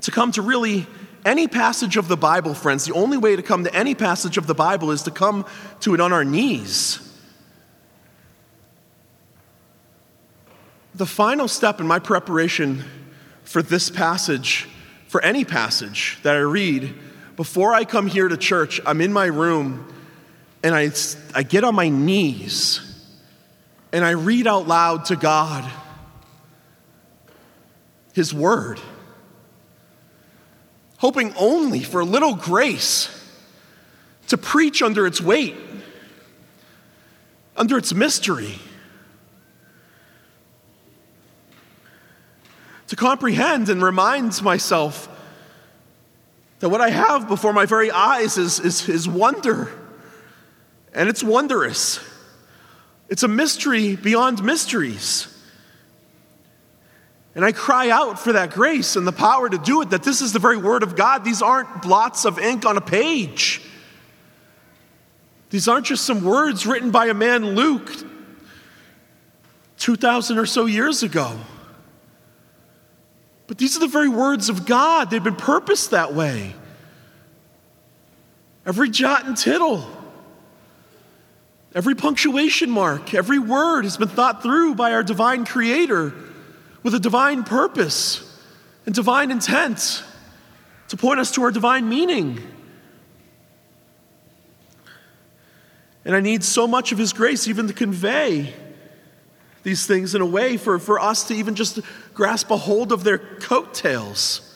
to 0.00 0.10
come 0.10 0.32
to 0.32 0.42
really 0.42 0.86
any 1.24 1.46
passage 1.46 1.96
of 1.96 2.08
the 2.08 2.16
Bible, 2.16 2.54
friends, 2.54 2.84
the 2.84 2.94
only 2.94 3.16
way 3.16 3.36
to 3.36 3.42
come 3.42 3.64
to 3.64 3.74
any 3.74 3.94
passage 3.94 4.38
of 4.38 4.46
the 4.46 4.54
Bible 4.54 4.90
is 4.90 5.02
to 5.04 5.10
come 5.10 5.46
to 5.80 5.94
it 5.94 6.00
on 6.00 6.12
our 6.12 6.24
knees. 6.24 6.98
The 10.94 11.06
final 11.06 11.48
step 11.48 11.80
in 11.80 11.86
my 11.86 11.98
preparation 11.98 12.84
for 13.52 13.62
this 13.62 13.90
passage, 13.90 14.66
for 15.08 15.22
any 15.22 15.44
passage 15.44 16.18
that 16.22 16.34
I 16.34 16.38
read, 16.38 16.94
before 17.36 17.74
I 17.74 17.84
come 17.84 18.06
here 18.06 18.26
to 18.26 18.38
church, 18.38 18.80
I'm 18.86 19.02
in 19.02 19.12
my 19.12 19.26
room 19.26 19.92
and 20.62 20.74
I, 20.74 20.90
I 21.34 21.42
get 21.42 21.62
on 21.62 21.74
my 21.74 21.90
knees 21.90 22.80
and 23.92 24.06
I 24.06 24.12
read 24.12 24.46
out 24.46 24.66
loud 24.66 25.04
to 25.06 25.16
God 25.16 25.70
His 28.14 28.32
Word, 28.32 28.80
hoping 30.96 31.34
only 31.36 31.80
for 31.80 32.00
a 32.00 32.06
little 32.06 32.34
grace 32.34 33.10
to 34.28 34.38
preach 34.38 34.80
under 34.80 35.06
its 35.06 35.20
weight, 35.20 35.56
under 37.54 37.76
its 37.76 37.92
mystery. 37.92 38.58
To 42.92 42.96
comprehend 42.96 43.70
and 43.70 43.82
remind 43.82 44.42
myself 44.42 45.08
that 46.58 46.68
what 46.68 46.82
I 46.82 46.90
have 46.90 47.26
before 47.26 47.54
my 47.54 47.64
very 47.64 47.90
eyes 47.90 48.36
is, 48.36 48.60
is, 48.60 48.86
is 48.86 49.08
wonder. 49.08 49.72
And 50.92 51.08
it's 51.08 51.24
wondrous. 51.24 52.00
It's 53.08 53.22
a 53.22 53.28
mystery 53.28 53.96
beyond 53.96 54.44
mysteries. 54.44 55.26
And 57.34 57.46
I 57.46 57.52
cry 57.52 57.88
out 57.88 58.18
for 58.18 58.34
that 58.34 58.50
grace 58.50 58.94
and 58.94 59.06
the 59.06 59.12
power 59.12 59.48
to 59.48 59.56
do 59.56 59.80
it, 59.80 59.88
that 59.88 60.02
this 60.02 60.20
is 60.20 60.34
the 60.34 60.38
very 60.38 60.58
Word 60.58 60.82
of 60.82 60.94
God. 60.94 61.24
These 61.24 61.40
aren't 61.40 61.80
blots 61.80 62.26
of 62.26 62.38
ink 62.38 62.66
on 62.66 62.76
a 62.76 62.82
page. 62.82 63.62
These 65.48 65.66
aren't 65.66 65.86
just 65.86 66.04
some 66.04 66.22
words 66.22 66.66
written 66.66 66.90
by 66.90 67.06
a 67.06 67.14
man, 67.14 67.54
Luke, 67.54 67.90
2,000 69.78 70.36
or 70.36 70.44
so 70.44 70.66
years 70.66 71.02
ago. 71.02 71.38
But 73.52 73.58
these 73.58 73.76
are 73.76 73.80
the 73.80 73.86
very 73.86 74.08
words 74.08 74.48
of 74.48 74.64
God. 74.64 75.10
They've 75.10 75.22
been 75.22 75.36
purposed 75.36 75.90
that 75.90 76.14
way. 76.14 76.54
Every 78.64 78.88
jot 78.88 79.26
and 79.26 79.36
tittle, 79.36 79.86
every 81.74 81.94
punctuation 81.94 82.70
mark, 82.70 83.12
every 83.12 83.38
word 83.38 83.84
has 83.84 83.98
been 83.98 84.08
thought 84.08 84.42
through 84.42 84.76
by 84.76 84.94
our 84.94 85.02
divine 85.02 85.44
Creator 85.44 86.14
with 86.82 86.94
a 86.94 86.98
divine 86.98 87.44
purpose 87.44 88.42
and 88.86 88.94
divine 88.94 89.30
intent 89.30 90.02
to 90.88 90.96
point 90.96 91.20
us 91.20 91.30
to 91.32 91.42
our 91.42 91.50
divine 91.50 91.86
meaning. 91.90 92.40
And 96.06 96.16
I 96.16 96.20
need 96.20 96.42
so 96.42 96.66
much 96.66 96.90
of 96.90 96.96
His 96.96 97.12
grace 97.12 97.46
even 97.46 97.66
to 97.66 97.74
convey 97.74 98.54
these 99.62 99.86
things 99.86 100.14
in 100.14 100.20
a 100.20 100.26
way 100.26 100.56
for, 100.56 100.78
for 100.78 100.98
us 100.98 101.24
to 101.28 101.34
even 101.34 101.54
just 101.54 101.80
grasp 102.14 102.50
a 102.50 102.56
hold 102.56 102.92
of 102.92 103.04
their 103.04 103.18
coattails. 103.18 104.48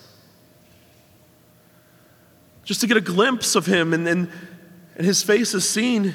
Just 2.64 2.80
to 2.80 2.86
get 2.86 2.96
a 2.96 3.00
glimpse 3.00 3.54
of 3.54 3.66
him, 3.66 3.94
and, 3.94 4.08
and, 4.08 4.28
and 4.96 5.06
his 5.06 5.22
face 5.22 5.54
is 5.54 5.68
seen 5.68 6.14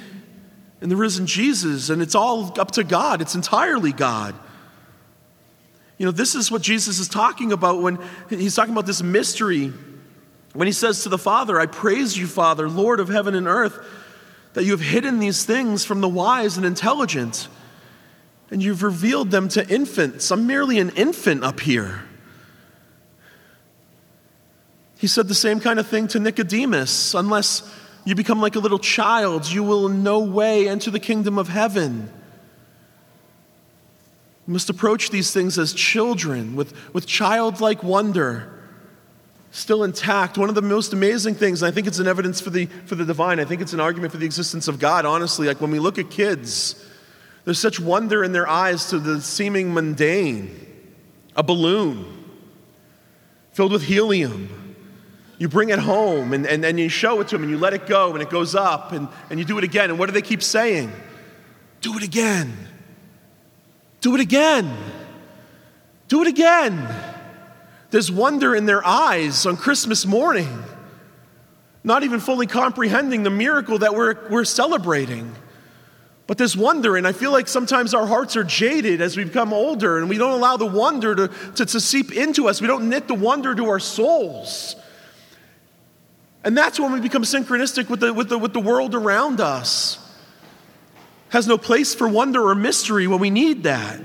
in 0.82 0.89
the 0.89 0.95
risen 0.95 1.25
Jesus, 1.25 1.89
and 1.89 2.01
it's 2.01 2.15
all 2.15 2.60
up 2.60 2.71
to 2.71 2.84
God, 2.84 3.21
it's 3.21 3.36
entirely 3.36 3.93
God. 3.93 4.36
You 5.97 6.06
know, 6.06 6.12
this 6.12 6.34
is 6.34 6.51
what 6.51 6.63
Jesus 6.63 6.99
is 6.99 7.08
talking 7.08 7.51
about 7.51 7.82
when 7.82 7.99
he's 8.27 8.56
talking 8.56 8.73
about 8.73 8.88
this 8.88 9.04
mystery. 9.04 9.71
When 10.54 10.67
he 10.67 10.73
says 10.73 11.04
to 11.04 11.10
the 11.10 11.17
Father, 11.17 11.60
I 11.60 11.65
praise 11.67 12.17
you, 12.17 12.27
Father, 12.27 12.67
Lord 12.67 12.99
of 12.99 13.08
heaven 13.08 13.36
and 13.36 13.47
earth, 13.47 13.77
that 14.54 14.65
you 14.65 14.71
have 14.71 14.82
hidden 14.82 15.19
these 15.19 15.45
things 15.45 15.86
from 15.86 16.01
the 16.01 16.10
wise 16.10 16.58
and 16.58 16.65
intelligent 16.65 17.47
and 18.51 18.61
you've 18.61 18.83
revealed 18.83 19.31
them 19.31 19.47
to 19.49 19.67
infants. 19.67 20.29
I'm 20.29 20.45
merely 20.45 20.77
an 20.77 20.89
infant 20.91 21.43
up 21.43 21.61
here. 21.61 22.03
He 24.97 25.07
said 25.07 25.27
the 25.27 25.33
same 25.33 25.59
kind 25.59 25.79
of 25.79 25.87
thing 25.87 26.07
to 26.09 26.19
Nicodemus 26.19 27.15
unless 27.15 27.67
you 28.05 28.13
become 28.13 28.41
like 28.41 28.55
a 28.55 28.59
little 28.59 28.77
child, 28.77 29.49
you 29.49 29.63
will 29.63 29.87
in 29.87 30.03
no 30.03 30.19
way 30.19 30.67
enter 30.67 30.91
the 30.91 30.99
kingdom 30.99 31.37
of 31.37 31.47
heaven. 31.47 32.11
You 34.47 34.53
must 34.53 34.69
approach 34.69 35.09
these 35.09 35.31
things 35.31 35.57
as 35.57 35.73
children 35.73 36.55
with, 36.55 36.73
with 36.93 37.07
childlike 37.07 37.81
wonder 37.83 38.59
still 39.51 39.83
intact. 39.83 40.37
One 40.37 40.49
of 40.49 40.55
the 40.55 40.61
most 40.61 40.93
amazing 40.93 41.35
things, 41.35 41.61
and 41.61 41.71
I 41.71 41.73
think 41.73 41.85
it's 41.85 41.99
an 41.99 42.07
evidence 42.07 42.39
for 42.41 42.49
the, 42.49 42.65
for 42.85 42.95
the 42.95 43.05
divine, 43.05 43.39
I 43.39 43.45
think 43.45 43.61
it's 43.61 43.73
an 43.73 43.79
argument 43.79 44.11
for 44.11 44.17
the 44.17 44.25
existence 44.25 44.67
of 44.67 44.79
God, 44.79 45.05
honestly. 45.05 45.47
Like 45.47 45.61
when 45.61 45.71
we 45.71 45.79
look 45.79 45.97
at 45.99 46.09
kids, 46.09 46.75
there's 47.45 47.60
such 47.60 47.80
wonder 47.80 48.23
in 48.23 48.32
their 48.32 48.47
eyes 48.47 48.88
to 48.89 48.99
the 48.99 49.21
seeming 49.21 49.73
mundane. 49.73 50.67
A 51.36 51.43
balloon 51.43 52.06
filled 53.54 53.71
with 53.71 53.84
helium. 53.84 54.75
You 55.38 55.47
bring 55.47 55.69
it 55.69 55.80
home 55.80 56.34
and, 56.34 56.45
and, 56.45 56.63
and 56.63 56.80
you 56.80 56.88
show 56.88 57.19
it 57.19 57.30
to 57.30 57.36
them 57.36 57.43
and 57.43 57.51
you 57.51 57.58
let 57.58 57.73
it 57.73 57.88
go 57.88 58.13
and 58.13 58.21
it 58.21 58.30
goes 58.30 58.54
up 58.54 58.91
and, 58.91 59.08
and 59.30 59.39
you 59.39 59.45
do 59.45 59.58
it 59.58 59.63
again. 59.63 59.89
And 59.89 59.97
what 59.97 60.06
do 60.06 60.12
they 60.12 60.21
keep 60.21 60.43
saying? 60.43 60.91
Do 61.82 61.97
it 61.97 62.04
again. 62.04 62.56
Do 64.01 64.13
it 64.13 64.21
again. 64.21 64.71
Do 66.08 66.21
it 66.21 66.27
again. 66.27 66.88
There's 67.89 68.12
wonder 68.12 68.56
in 68.56 68.65
their 68.65 68.86
eyes 68.86 69.45
on 69.45 69.58
Christmas 69.58 70.06
morning, 70.06 70.63
not 71.84 72.04
even 72.04 72.19
fully 72.19 72.47
comprehending 72.47 73.23
the 73.23 73.30
miracle 73.30 73.80
that 73.80 73.95
we're, 73.95 74.30
we're 74.30 74.45
celebrating. 74.45 75.34
But 76.32 76.38
there's 76.38 76.56
wonder, 76.56 76.96
and 76.96 77.06
I 77.06 77.12
feel 77.12 77.34
like 77.34 77.50
sometimes 77.50 77.94
our 77.94 78.08
hearts 78.08 78.38
are 78.38 78.46
jaded 78.46 79.02
as 79.02 79.17
we 79.17 79.26
become 79.26 79.52
older, 79.52 79.98
and 79.98 80.08
we 80.08 80.17
don't 80.17 80.32
allow 80.32 80.56
the 80.56 80.65
wonder 80.65 81.13
to, 81.13 81.28
to, 81.28 81.65
to 81.65 81.82
seep 81.82 82.13
into 82.13 82.48
us. 82.48 82.62
We 82.62 82.67
don't 82.67 82.88
knit 82.88 83.10
the 83.10 83.15
wonder 83.15 83.54
to 83.54 83.67
our 83.67 83.82
souls. 83.82 84.78
And 86.46 86.58
that's 86.58 86.80
when 86.80 86.94
we 86.94 87.02
become 87.02 87.24
synchronistic 87.24 87.89
with 87.89 88.00
the, 88.00 88.13
with 88.13 88.30
the, 88.30 88.38
with 88.38 88.54
the 88.54 88.62
world 88.62 88.96
around 88.96 89.41
us. 89.41 90.00
Has 91.32 91.48
no 91.48 91.58
place 91.58 91.94
for 91.94 92.08
wonder 92.08 92.48
or 92.48 92.56
mystery 92.56 93.08
when 93.08 93.20
we 93.20 93.30
need 93.30 93.63
that. 93.63 94.00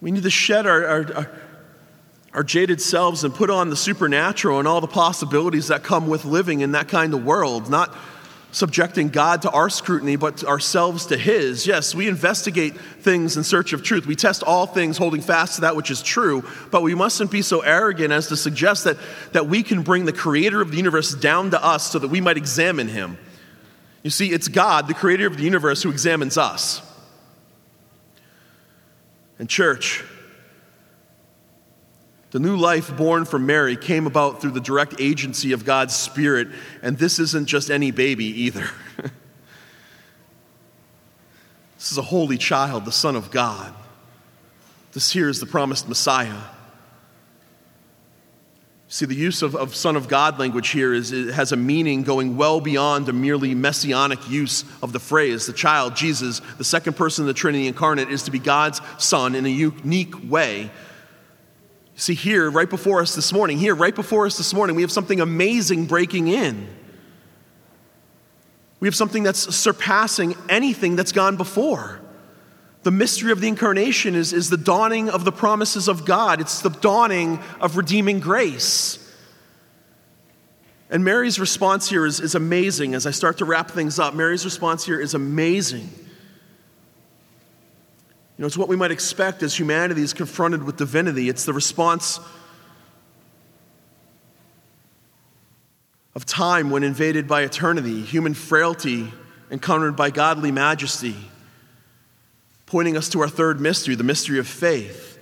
We 0.00 0.10
need 0.10 0.24
to 0.24 0.30
shed 0.30 0.66
our, 0.66 0.84
our, 0.84 1.14
our, 1.14 1.30
our 2.32 2.42
jaded 2.42 2.80
selves 2.80 3.22
and 3.22 3.32
put 3.32 3.48
on 3.48 3.70
the 3.70 3.76
supernatural 3.76 4.58
and 4.58 4.66
all 4.66 4.80
the 4.80 4.88
possibilities 4.88 5.68
that 5.68 5.84
come 5.84 6.08
with 6.08 6.24
living 6.24 6.62
in 6.62 6.72
that 6.72 6.88
kind 6.88 7.14
of 7.14 7.24
world, 7.24 7.70
not 7.70 7.96
subjecting 8.54 9.08
God 9.08 9.42
to 9.42 9.50
our 9.50 9.68
scrutiny, 9.68 10.14
but 10.14 10.44
ourselves 10.44 11.06
to 11.06 11.16
His. 11.16 11.66
Yes, 11.66 11.92
we 11.92 12.06
investigate 12.06 12.76
things 12.76 13.36
in 13.36 13.42
search 13.42 13.72
of 13.72 13.82
truth. 13.82 14.06
We 14.06 14.14
test 14.14 14.44
all 14.44 14.66
things 14.66 14.96
holding 14.96 15.20
fast 15.20 15.56
to 15.56 15.60
that 15.62 15.74
which 15.74 15.90
is 15.90 16.00
true, 16.00 16.44
but 16.70 16.82
we 16.82 16.94
mustn't 16.94 17.32
be 17.32 17.42
so 17.42 17.60
arrogant 17.60 18.12
as 18.12 18.28
to 18.28 18.36
suggest 18.36 18.84
that, 18.84 18.96
that 19.32 19.48
we 19.48 19.64
can 19.64 19.82
bring 19.82 20.04
the 20.04 20.12
Creator 20.12 20.60
of 20.60 20.70
the 20.70 20.76
universe 20.76 21.14
down 21.14 21.50
to 21.50 21.62
us 21.62 21.90
so 21.90 21.98
that 21.98 22.08
we 22.08 22.20
might 22.20 22.36
examine 22.36 22.86
Him. 22.86 23.18
You 24.04 24.10
see, 24.10 24.30
it's 24.30 24.46
God, 24.46 24.86
the 24.86 24.94
Creator 24.94 25.26
of 25.26 25.36
the 25.36 25.42
universe, 25.42 25.82
who 25.82 25.90
examines 25.90 26.38
us. 26.38 26.80
And, 29.40 29.48
church, 29.48 30.04
the 32.34 32.40
new 32.40 32.56
life 32.56 32.96
born 32.96 33.24
from 33.24 33.46
Mary 33.46 33.76
came 33.76 34.08
about 34.08 34.40
through 34.40 34.50
the 34.50 34.60
direct 34.60 34.96
agency 34.98 35.52
of 35.52 35.64
God's 35.64 35.94
Spirit, 35.94 36.48
and 36.82 36.98
this 36.98 37.20
isn't 37.20 37.46
just 37.46 37.70
any 37.70 37.92
baby 37.92 38.24
either. 38.24 38.68
this 41.78 41.92
is 41.92 41.96
a 41.96 42.02
holy 42.02 42.36
child, 42.36 42.86
the 42.86 42.90
Son 42.90 43.14
of 43.14 43.30
God. 43.30 43.72
This 44.94 45.12
here 45.12 45.28
is 45.28 45.38
the 45.38 45.46
promised 45.46 45.88
Messiah. 45.88 46.40
See, 48.88 49.06
the 49.06 49.14
use 49.14 49.42
of, 49.42 49.54
of 49.54 49.72
Son 49.72 49.94
of 49.94 50.08
God 50.08 50.40
language 50.40 50.70
here 50.70 50.92
is, 50.92 51.10
has 51.10 51.52
a 51.52 51.56
meaning 51.56 52.02
going 52.02 52.36
well 52.36 52.60
beyond 52.60 53.08
a 53.08 53.12
merely 53.12 53.54
messianic 53.54 54.28
use 54.28 54.64
of 54.82 54.92
the 54.92 54.98
phrase. 54.98 55.46
The 55.46 55.52
child, 55.52 55.94
Jesus, 55.94 56.40
the 56.58 56.64
second 56.64 56.96
person 56.96 57.22
of 57.22 57.26
the 57.28 57.34
Trinity 57.34 57.68
incarnate, 57.68 58.10
is 58.10 58.24
to 58.24 58.32
be 58.32 58.40
God's 58.40 58.80
Son 58.98 59.36
in 59.36 59.46
a 59.46 59.48
unique 59.48 60.28
way. 60.28 60.72
See, 61.96 62.14
here, 62.14 62.50
right 62.50 62.68
before 62.68 63.00
us 63.00 63.14
this 63.14 63.32
morning, 63.32 63.58
here, 63.58 63.74
right 63.74 63.94
before 63.94 64.26
us 64.26 64.36
this 64.36 64.52
morning, 64.52 64.74
we 64.74 64.82
have 64.82 64.90
something 64.90 65.20
amazing 65.20 65.86
breaking 65.86 66.28
in. 66.28 66.68
We 68.80 68.88
have 68.88 68.96
something 68.96 69.22
that's 69.22 69.54
surpassing 69.54 70.34
anything 70.48 70.96
that's 70.96 71.12
gone 71.12 71.36
before. 71.36 72.00
The 72.82 72.90
mystery 72.90 73.32
of 73.32 73.40
the 73.40 73.48
incarnation 73.48 74.14
is, 74.14 74.32
is 74.32 74.50
the 74.50 74.56
dawning 74.56 75.08
of 75.08 75.24
the 75.24 75.32
promises 75.32 75.88
of 75.88 76.04
God, 76.04 76.40
it's 76.40 76.60
the 76.60 76.68
dawning 76.68 77.38
of 77.60 77.76
redeeming 77.76 78.20
grace. 78.20 79.00
And 80.90 81.02
Mary's 81.02 81.40
response 81.40 81.88
here 81.88 82.04
is, 82.04 82.20
is 82.20 82.34
amazing. 82.34 82.94
As 82.94 83.06
I 83.06 83.10
start 83.10 83.38
to 83.38 83.44
wrap 83.44 83.70
things 83.70 83.98
up, 83.98 84.14
Mary's 84.14 84.44
response 84.44 84.84
here 84.84 85.00
is 85.00 85.14
amazing. 85.14 85.88
You 88.36 88.42
know, 88.42 88.46
it's 88.46 88.56
what 88.56 88.68
we 88.68 88.76
might 88.76 88.90
expect 88.90 89.42
as 89.42 89.58
humanity 89.58 90.02
is 90.02 90.12
confronted 90.12 90.64
with 90.64 90.76
divinity. 90.76 91.28
It's 91.28 91.44
the 91.44 91.52
response 91.52 92.18
of 96.14 96.26
time 96.26 96.70
when 96.70 96.82
invaded 96.82 97.28
by 97.28 97.42
eternity, 97.42 98.02
human 98.02 98.34
frailty 98.34 99.12
encountered 99.50 99.96
by 99.96 100.10
godly 100.10 100.50
majesty 100.50 101.16
pointing 102.66 102.96
us 102.96 103.08
to 103.10 103.20
our 103.20 103.28
third 103.28 103.60
mystery, 103.60 103.94
the 103.94 104.02
mystery 104.02 104.38
of 104.38 104.48
faith. 104.48 105.16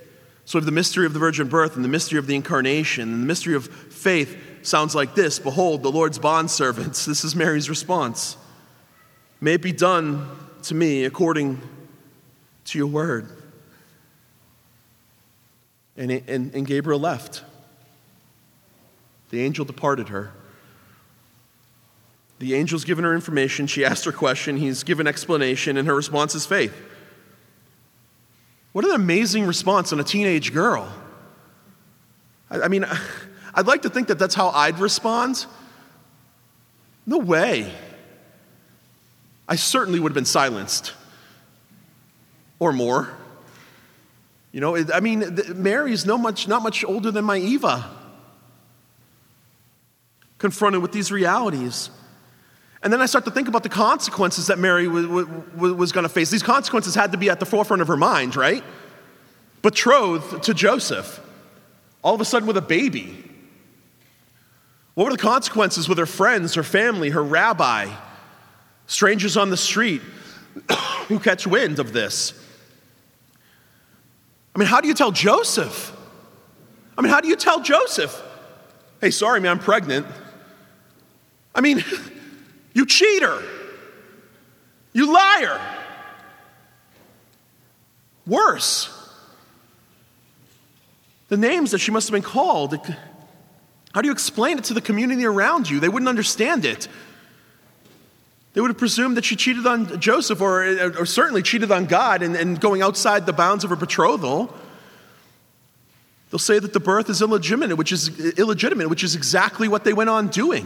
So 0.45 0.57
have 0.57 0.65
the 0.65 0.71
mystery 0.71 1.05
of 1.05 1.13
the 1.13 1.19
virgin 1.19 1.47
birth 1.47 1.75
and 1.75 1.85
the 1.85 1.89
mystery 1.89 2.17
of 2.17 2.25
the 2.25 2.35
incarnation. 2.35 3.13
And 3.13 3.21
the 3.21 3.27
mystery 3.27 3.53
of 3.53 3.67
faith 3.67 4.37
sounds 4.63 4.95
like 4.95 5.13
this 5.13 5.37
Behold, 5.37 5.83
the 5.83 5.91
Lord's 5.91 6.17
bondservants. 6.17 7.05
This 7.07 7.23
is 7.23 7.35
Mary's 7.35 7.69
response. 7.69 8.37
May 9.39 9.53
it 9.53 9.61
be 9.61 9.71
done 9.71 10.27
to 10.63 10.73
me 10.73 11.05
according 11.05 11.61
to 12.65 12.77
your 12.77 12.87
word. 12.87 13.27
And, 15.95 16.11
and, 16.11 16.53
and 16.53 16.65
Gabriel 16.65 16.99
left. 16.99 17.43
The 19.29 19.41
angel 19.41 19.65
departed 19.65 20.09
her. 20.09 20.31
The 22.39 22.55
angel's 22.55 22.83
given 22.83 23.03
her 23.03 23.13
information. 23.13 23.67
She 23.67 23.85
asked 23.85 24.05
her 24.05 24.11
question. 24.11 24.57
He's 24.57 24.83
given 24.83 25.07
explanation, 25.07 25.77
and 25.77 25.87
her 25.87 25.95
response 25.95 26.35
is 26.35 26.45
faith. 26.45 26.73
What 28.73 28.85
an 28.85 28.91
amazing 28.91 29.45
response 29.45 29.93
on 29.93 29.99
a 29.99 30.03
teenage 30.03 30.51
girl. 30.51 30.91
I, 32.49 32.61
I 32.61 32.67
mean, 32.67 32.85
I'd 33.53 33.67
like 33.67 33.83
to 33.83 33.89
think 33.89 34.07
that 34.07 34.17
that's 34.19 34.35
how 34.35 34.49
I'd 34.49 34.79
respond. 34.79 35.45
No 37.05 37.19
way. 37.19 37.71
I 39.47 39.55
certainly 39.55 39.99
would 39.99 40.09
have 40.09 40.15
been 40.15 40.25
silenced 40.25 40.93
or 42.63 42.73
more. 42.73 43.09
You 44.53 44.61
know, 44.61 44.77
I 44.93 44.99
mean, 44.99 45.37
Mary's 45.55 46.05
no 46.05 46.17
much, 46.17 46.47
not 46.47 46.61
much 46.61 46.85
older 46.85 47.11
than 47.11 47.25
my 47.25 47.37
Eva, 47.37 47.89
confronted 50.37 50.81
with 50.81 50.91
these 50.91 51.11
realities. 51.11 51.89
And 52.83 52.93
then 52.93 53.01
I 53.01 53.07
start 53.07 53.25
to 53.25 53.31
think 53.31 53.47
about 53.47 53.63
the 53.63 53.69
consequences 53.69 54.47
that 54.47 54.59
Mary 54.59 54.87
was 54.87 55.91
going 55.91 56.03
to 56.03 56.09
face. 56.09 56.29
These 56.29 56.43
consequences 56.43 56.93
had 56.93 57.13
to 57.13 57.17
be 57.17 57.29
at 57.29 57.39
the 57.39 57.45
forefront 57.45 57.81
of 57.81 57.87
her 57.87 57.97
mind, 57.97 58.35
right? 58.35 58.63
Betrothed 59.61 60.43
to 60.43 60.53
Joseph, 60.53 61.19
all 62.03 62.13
of 62.13 62.21
a 62.21 62.25
sudden 62.25 62.47
with 62.47 62.57
a 62.57 62.61
baby. 62.61 63.23
What 64.93 65.05
were 65.05 65.11
the 65.11 65.17
consequences 65.17 65.89
with 65.89 65.97
her 65.97 66.05
friends, 66.05 66.53
her 66.53 66.63
family, 66.63 67.09
her 67.09 67.23
rabbi, 67.23 67.89
strangers 68.85 69.35
on 69.35 69.49
the 69.49 69.57
street 69.57 70.01
who 71.07 71.19
catch 71.19 71.47
wind 71.47 71.79
of 71.79 71.93
this? 71.93 72.39
I 74.55 74.59
mean, 74.59 74.67
how 74.67 74.81
do 74.81 74.87
you 74.87 74.93
tell 74.93 75.11
Joseph? 75.11 75.95
I 76.97 77.01
mean, 77.01 77.11
how 77.11 77.21
do 77.21 77.27
you 77.27 77.35
tell 77.35 77.61
Joseph? 77.61 78.21
Hey, 79.01 79.11
sorry, 79.11 79.39
man, 79.39 79.51
I'm 79.51 79.59
pregnant. 79.59 80.05
I 81.55 81.61
mean, 81.61 81.83
You 82.73 82.85
cheater. 82.85 83.41
You 84.93 85.13
liar. 85.13 85.61
Worse, 88.25 88.89
the 91.27 91.35
names 91.35 91.71
that 91.71 91.79
she 91.79 91.91
must 91.91 92.07
have 92.07 92.13
been 92.13 92.21
called. 92.21 92.73
How 93.93 94.01
do 94.01 94.07
you 94.07 94.13
explain 94.13 94.57
it 94.57 94.63
to 94.65 94.73
the 94.73 94.79
community 94.79 95.25
around 95.25 95.69
you? 95.69 95.81
They 95.81 95.89
wouldn't 95.89 96.07
understand 96.07 96.63
it. 96.63 96.87
They 98.53 98.61
would 98.61 98.69
have 98.69 98.77
presumed 98.77 99.17
that 99.17 99.25
she 99.25 99.35
cheated 99.35 99.65
on 99.65 99.99
Joseph 99.99 100.39
or, 100.39 100.63
or 100.99 101.05
certainly 101.05 101.41
cheated 101.41 101.71
on 101.71 101.85
God 101.85 102.21
and, 102.21 102.35
and 102.35 102.59
going 102.59 102.83
outside 102.83 103.25
the 103.25 103.33
bounds 103.33 103.63
of 103.63 103.71
her 103.71 103.75
betrothal. 103.75 104.53
They'll 106.29 106.39
say 106.39 106.59
that 106.59 106.73
the 106.73 106.79
birth 106.79 107.09
is 107.09 107.21
illegitimate, 107.21 107.77
which 107.77 107.91
is 107.91 108.37
illegitimate, 108.37 108.89
which 108.89 109.03
is 109.03 109.15
exactly 109.15 109.67
what 109.67 109.83
they 109.83 109.93
went 109.93 110.09
on 110.09 110.27
doing. 110.27 110.65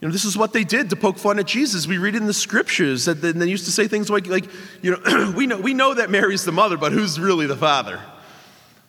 You 0.00 0.08
know, 0.08 0.12
this 0.12 0.26
is 0.26 0.36
what 0.36 0.52
they 0.52 0.64
did 0.64 0.90
to 0.90 0.96
poke 0.96 1.16
fun 1.16 1.38
at 1.38 1.46
Jesus. 1.46 1.86
We 1.86 1.96
read 1.96 2.14
in 2.14 2.26
the 2.26 2.34
scriptures 2.34 3.06
that 3.06 3.22
they 3.22 3.48
used 3.48 3.64
to 3.64 3.72
say 3.72 3.88
things 3.88 4.10
like, 4.10 4.26
like 4.26 4.44
you 4.82 4.90
know, 4.90 5.32
we 5.36 5.46
know, 5.46 5.58
we 5.58 5.72
know 5.72 5.94
that 5.94 6.10
Mary's 6.10 6.44
the 6.44 6.52
mother, 6.52 6.76
but 6.76 6.92
who's 6.92 7.18
really 7.18 7.46
the 7.46 7.56
father? 7.56 8.00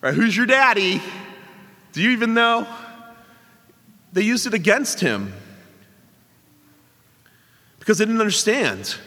Right? 0.02 0.13
Who's 0.13 0.36
your 0.36 0.46
daddy? 0.46 1.02
Do 1.93 2.02
you 2.02 2.10
even 2.10 2.34
know? 2.34 2.67
They 4.12 4.24
used 4.24 4.46
it 4.46 4.54
against 4.54 5.00
him 5.00 5.34
because 7.88 8.00
they 8.00 8.04
didn't 8.04 8.19
understand. 8.19 8.97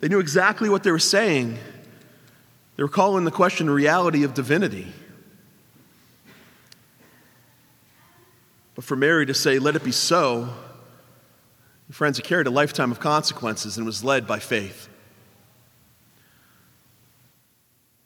They 0.00 0.08
knew 0.08 0.18
exactly 0.18 0.68
what 0.68 0.82
they 0.82 0.90
were 0.90 0.98
saying. 0.98 1.56
They 2.74 2.82
were 2.82 2.88
calling 2.88 3.24
the 3.24 3.30
question 3.30 3.68
the 3.68 3.72
reality 3.72 4.24
of 4.24 4.34
divinity. 4.34 4.88
But 8.74 8.82
for 8.82 8.96
Mary 8.96 9.26
to 9.26 9.34
say, 9.34 9.60
let 9.60 9.76
it 9.76 9.84
be 9.84 9.92
so, 9.92 10.52
friends, 11.92 12.18
it 12.18 12.24
carried 12.24 12.48
a 12.48 12.50
lifetime 12.50 12.90
of 12.90 12.98
consequences 12.98 13.76
and 13.76 13.86
was 13.86 14.02
led 14.02 14.26
by 14.26 14.40
faith. 14.40 14.88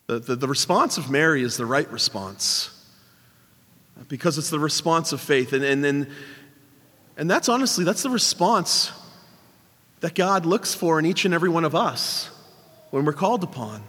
The, 0.08 0.18
the, 0.18 0.36
the, 0.36 0.48
response 0.48 0.98
of 0.98 1.10
Mary 1.10 1.42
is 1.42 1.56
the 1.56 1.64
right 1.64 1.90
response 1.90 2.78
because 4.08 4.36
it's 4.36 4.50
the 4.50 4.58
response 4.58 5.12
of 5.12 5.20
faith. 5.22 5.54
And, 5.54 5.64
and, 5.64 5.82
and, 5.86 6.08
and 7.16 7.30
that's 7.30 7.48
honestly, 7.48 7.84
that's 7.84 8.02
the 8.02 8.10
response 8.10 8.92
that 10.00 10.14
God 10.14 10.46
looks 10.46 10.74
for 10.74 10.98
in 10.98 11.06
each 11.06 11.24
and 11.24 11.32
every 11.32 11.48
one 11.48 11.64
of 11.64 11.74
us 11.74 12.30
when 12.90 13.04
we're 13.04 13.12
called 13.12 13.44
upon. 13.44 13.82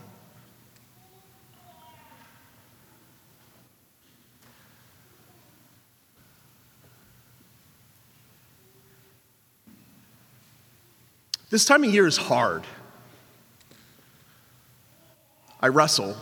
This 11.50 11.66
time 11.66 11.84
of 11.84 11.94
year 11.94 12.08
is 12.08 12.18
hard. 12.18 12.64
I 15.60 15.68
wrestle 15.68 16.18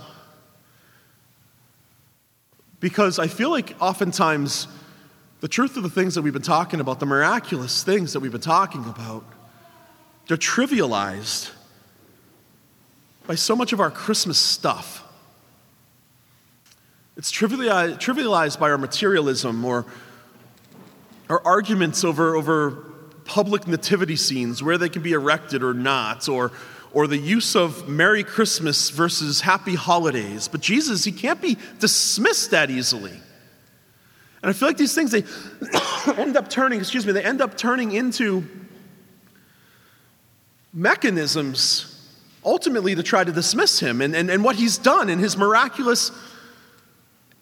because 2.81 3.17
I 3.17 3.27
feel 3.27 3.49
like 3.49 3.75
oftentimes 3.79 4.67
the 5.41 5.47
truth 5.47 5.75
of 5.75 5.84
the 5.84 5.89
things 5.89 6.15
that 6.15 6.21
we've 6.21 6.34
been 6.34 6.41
talking 6.41 6.80
about, 6.80 6.99
the 6.99 7.06
miraculous 7.06 7.84
things 7.84 8.13
that 8.13 8.19
we've 8.19 8.32
been 8.32 8.39
talking 8.39 8.86
about, 8.86 9.25
they're 10.27 10.38
trivialized 10.38 11.49
by 13.25 13.36
so 13.36 13.56
much 13.56 13.73
of 13.73 13.80
our 13.80 13.89
Christmas 13.91 14.38
stuff. 14.38 15.04
It's 17.17 17.32
trivialized 17.32 18.60
by 18.60 18.69
our 18.69 18.77
materialism 18.77 19.65
or 19.65 19.86
our 21.27 21.41
arguments 21.43 22.04
over, 22.04 22.36
over 22.36 22.91
public 23.25 23.67
nativity 23.67 24.15
scenes, 24.15 24.62
where 24.62 24.77
they 24.77 24.89
can 24.89 25.01
be 25.01 25.13
erected 25.13 25.63
or 25.63 25.73
not, 25.73 26.30
or, 26.30 26.51
or 26.93 27.08
the 27.08 27.17
use 27.17 27.56
of 27.56 27.89
Merry 27.89 28.23
Christmas 28.23 28.91
versus 28.91 29.41
Happy 29.41 29.75
Holidays. 29.75 30.47
But 30.47 30.62
Jesus, 30.62 31.04
he 31.04 31.12
can't 31.12 31.41
be 31.41 31.58
dismissed 31.80 32.51
that 32.51 32.69
easily. 32.69 33.13
And 34.41 34.49
I 34.49 34.54
feel 34.54 34.69
like 34.69 34.77
these 34.77 34.95
things, 34.95 35.12
they 35.12 35.23
end 36.21 36.36
up 36.36 36.49
turning, 36.49 36.80
excuse 36.80 37.06
me, 37.06 37.12
they 37.12 37.23
end 37.23 37.41
up 37.41 37.58
turning 37.58 37.92
into 37.92 38.44
mechanisms 40.73 41.87
ultimately 42.44 42.96
to 42.96 43.04
try 43.04 43.23
to 43.23 43.31
dismiss 43.31 43.79
him 43.79 44.02
and, 44.02 44.15
and, 44.15 44.29
and 44.29 44.44
what 44.44 44.56
he's 44.56 44.77
done 44.77 45.10
in 45.10 45.19
his 45.19 45.37
miraculous 45.37 46.12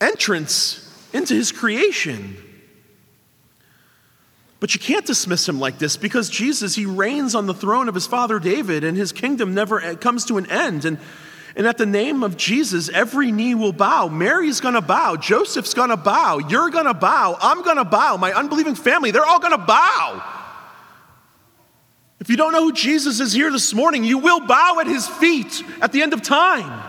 entrance 0.02 0.86
into 1.14 1.34
his 1.34 1.52
creation. 1.52 2.36
But 4.60 4.74
you 4.74 4.80
can't 4.82 5.06
dismiss 5.06 5.48
him 5.48 5.60
like 5.60 5.80
this 5.80 5.96
because 5.96 6.30
Jesus, 6.30 6.76
he 6.76 6.86
reigns 6.86 7.34
on 7.34 7.46
the 7.46 7.54
throne 7.54 7.88
of 7.88 7.96
his 7.96 8.08
father 8.08 8.40
David 8.40 8.84
and 8.84 8.98
his 8.98 9.14
kingdom 9.14 9.54
never 9.54 9.80
eh, 9.82 9.96
comes 9.96 10.26
to 10.26 10.38
an 10.38 10.52
end. 10.52 10.84
And, 10.84 11.00
And 11.60 11.68
at 11.68 11.78
the 11.78 11.86
name 11.86 12.24
of 12.24 12.38
Jesus, 12.38 12.88
every 12.88 13.34
knee 13.34 13.54
will 13.54 13.74
bow. 13.74 14.08
Mary's 14.08 14.62
gonna 14.62 14.80
bow. 14.80 15.18
Joseph's 15.18 15.74
gonna 15.74 15.98
bow. 15.98 16.38
You're 16.38 16.70
gonna 16.70 16.94
bow. 16.94 17.38
I'm 17.42 17.64
gonna 17.64 17.84
bow. 17.84 18.16
My 18.16 18.32
unbelieving 18.32 18.76
family, 18.76 19.12
they're 19.12 19.26
all 19.26 19.40
gonna 19.40 19.58
bow. 19.58 20.24
If 22.22 22.30
you 22.30 22.38
don't 22.38 22.54
know 22.54 22.64
who 22.64 22.72
Jesus 22.72 23.20
is 23.20 23.34
here 23.34 23.52
this 23.52 23.74
morning, 23.74 24.06
you 24.06 24.20
will 24.20 24.40
bow 24.40 24.78
at 24.80 24.88
his 24.88 25.06
feet 25.06 25.62
at 25.82 25.92
the 25.92 26.02
end 26.02 26.14
of 26.14 26.22
time. 26.22 26.82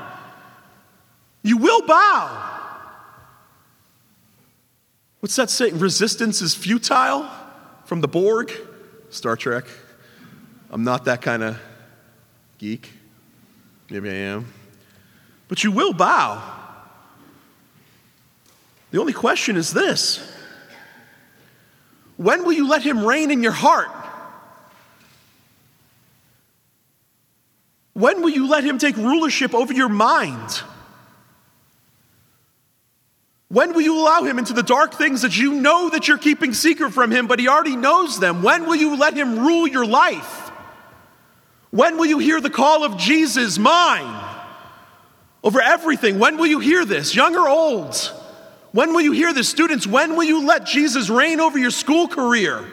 You 1.43 1.57
will 1.57 1.83
bow. 1.83 2.61
What's 5.19 5.35
that 5.35 5.51
saying? 5.51 5.81
Resistance 5.81 6.41
is 6.43 6.55
futile 6.55 7.29
from 7.87 8.03
the 8.03 8.09
Borg, 8.09 8.53
Star 9.09 9.35
Trek. 9.35 9.65
I'm 10.71 10.85
not 10.85 11.07
that 11.07 11.23
kind 11.23 11.43
of 11.43 11.61
geek. 12.59 12.89
Maybe 13.91 14.09
I 14.09 14.15
am. 14.15 14.60
But 15.51 15.65
you 15.65 15.73
will 15.73 15.93
bow. 15.93 16.41
The 18.93 19.01
only 19.01 19.13
question 19.13 19.57
is 19.57 19.73
this 19.73 20.33
When 22.17 22.45
will 22.45 22.53
you 22.53 22.69
let 22.69 22.83
him 22.83 23.05
reign 23.05 23.31
in 23.31 23.43
your 23.43 23.53
heart? 23.53 23.91
When 27.93 28.23
will 28.23 28.31
you 28.31 28.49
let 28.49 28.65
him 28.65 28.79
take 28.79 28.97
rulership 28.97 29.53
over 29.53 29.75
your 29.75 29.89
mind? 29.89 30.63
When 33.49 33.75
will 33.75 33.81
you 33.81 34.01
allow 34.01 34.23
him 34.23 34.39
into 34.39 34.53
the 34.53 34.63
dark 34.63 34.95
things 34.95 35.23
that 35.23 35.37
you 35.37 35.55
know 35.55 35.91
that 35.91 36.07
you're 36.07 36.17
keeping 36.17 36.55
secret 36.55 36.93
from 36.93 37.11
him, 37.11 37.27
but 37.27 37.41
he 37.41 37.49
already 37.49 37.75
knows 37.75 38.21
them? 38.21 38.45
When 38.45 38.67
will 38.67 38.77
you 38.77 38.97
let 38.97 39.15
him 39.15 39.41
rule 39.41 39.67
your 39.67 39.85
life? 39.85 40.53
When 41.71 41.99
will 41.99 42.07
you 42.07 42.21
hear 42.21 42.41
the 42.41 42.49
call 42.49 42.85
of 42.85 42.97
Jesus, 42.97 43.59
mine, 43.59 44.30
over 45.43 45.61
everything? 45.61 46.19
When 46.19 46.37
will 46.37 46.47
you 46.47 46.59
hear 46.59 46.85
this, 46.85 47.15
young 47.15 47.37
or 47.37 47.49
old? 47.49 47.97
When 48.73 48.93
will 48.93 49.01
you 49.01 49.13
hear 49.13 49.33
this, 49.33 49.49
students? 49.49 49.87
When 49.87 50.17
will 50.17 50.25
you 50.25 50.47
let 50.47 50.65
Jesus 50.65 51.09
reign 51.09 51.41
over 51.41 51.59
your 51.59 51.71
school 51.71 52.09
career? 52.09 52.65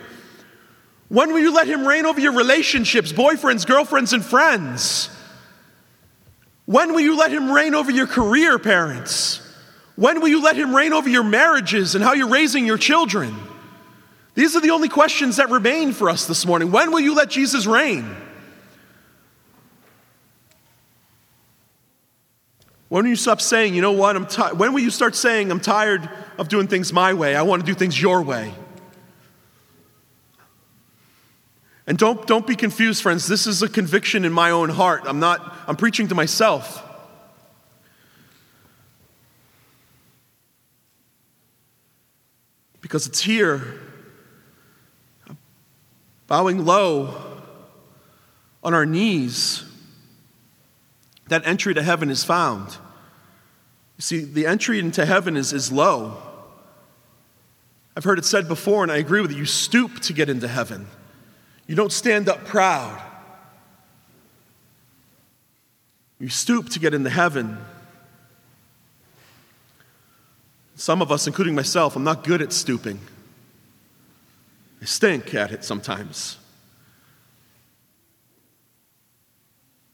When 1.09 1.32
will 1.32 1.39
you 1.39 1.53
let 1.53 1.68
him 1.68 1.88
reign 1.88 2.05
over 2.05 2.20
your 2.20 2.34
relationships, 2.34 3.11
boyfriends, 3.11 3.65
girlfriends, 3.65 4.13
and 4.13 4.24
friends? 4.24 5.09
When 6.65 6.91
will 6.93 6.99
you 6.99 7.18
let 7.18 7.32
him 7.32 7.49
reign 7.49 7.74
over 7.74 7.89
your 7.89 8.07
career, 8.07 8.59
parents? 8.59 9.41
When 9.95 10.20
will 10.20 10.28
you 10.28 10.43
let 10.43 10.57
him 10.57 10.76
reign 10.76 10.93
over 10.93 11.09
your 11.09 11.24
marriages 11.24 11.95
and 11.95 12.03
how 12.03 12.13
you're 12.13 12.30
raising 12.30 12.65
your 12.65 12.78
children? 12.78 13.34
These 14.36 14.55
are 14.55 14.61
the 14.61 14.70
only 14.70 14.89
questions 14.89 15.38
that 15.38 15.49
remain 15.49 15.93
for 15.93 16.09
us 16.09 16.28
this 16.28 16.45
morning. 16.45 16.72
When 16.72 16.91
will 16.91 16.99
you 16.99 17.15
let 17.15 17.30
Jesus 17.30 17.65
reign? 17.65 18.15
When 22.89 23.03
will 23.03 23.09
you 23.09 23.15
stop 23.15 23.41
saying, 23.41 23.75
you 23.75 23.81
know 23.81 23.91
what, 23.91 24.15
I'm 24.15 24.25
ti-? 24.25 24.55
when 24.55 24.73
will 24.73 24.81
you 24.81 24.89
start 24.89 25.15
saying, 25.15 25.51
I'm 25.51 25.59
tired 25.59 26.09
of 26.38 26.47
doing 26.47 26.67
things 26.67 26.93
my 26.93 27.13
way, 27.13 27.35
I 27.35 27.41
want 27.41 27.61
to 27.61 27.65
do 27.65 27.73
things 27.73 28.01
your 28.01 28.21
way? 28.21 28.53
And 31.85 31.97
don't, 31.97 32.25
don't 32.27 32.45
be 32.45 32.55
confused, 32.55 33.01
friends. 33.01 33.27
This 33.27 33.47
is 33.47 33.61
a 33.61 33.69
conviction 33.69 34.25
in 34.25 34.33
my 34.33 34.51
own 34.51 34.69
heart. 34.69 35.03
I'm 35.05 35.19
not, 35.19 35.55
I'm 35.67 35.75
preaching 35.77 36.07
to 36.09 36.15
myself. 36.15 36.83
because 42.88 43.05
it's 43.05 43.19
here, 43.19 43.81
bowing 46.25 46.63
low 46.63 47.13
on 48.63 48.73
our 48.73 48.85
knees, 48.85 49.65
that 51.30 51.45
entry 51.45 51.73
to 51.73 51.84
heaven 51.84 52.09
is 52.09 52.23
found. 52.23 52.69
You 53.97 54.01
see, 54.01 54.19
the 54.23 54.45
entry 54.45 54.80
into 54.80 55.05
heaven 55.05 55.36
is, 55.36 55.53
is 55.53 55.71
low. 55.71 56.21
I've 57.95 58.03
heard 58.03 58.19
it 58.19 58.25
said 58.25 58.47
before, 58.47 58.84
and 58.84 58.91
I 58.91 58.97
agree 58.97 59.21
with 59.21 59.32
it. 59.32 59.38
You 59.38 59.45
stoop 59.45 59.99
to 60.01 60.13
get 60.13 60.30
into 60.30 60.47
heaven, 60.47 60.88
you 61.67 61.75
don't 61.75 61.91
stand 61.91 62.30
up 62.30 62.45
proud. 62.45 63.03
You 66.19 66.30
stoop 66.30 66.69
to 66.69 66.80
get 66.80 66.95
into 66.95 67.11
heaven. 67.11 67.59
Some 70.75 71.01
of 71.01 71.11
us, 71.11 71.28
including 71.28 71.53
myself, 71.53 71.95
I'm 71.95 72.03
not 72.03 72.23
good 72.23 72.41
at 72.41 72.51
stooping. 72.51 72.99
I 74.82 74.86
stink 74.86 75.34
at 75.36 75.51
it 75.51 75.63
sometimes. 75.63 76.38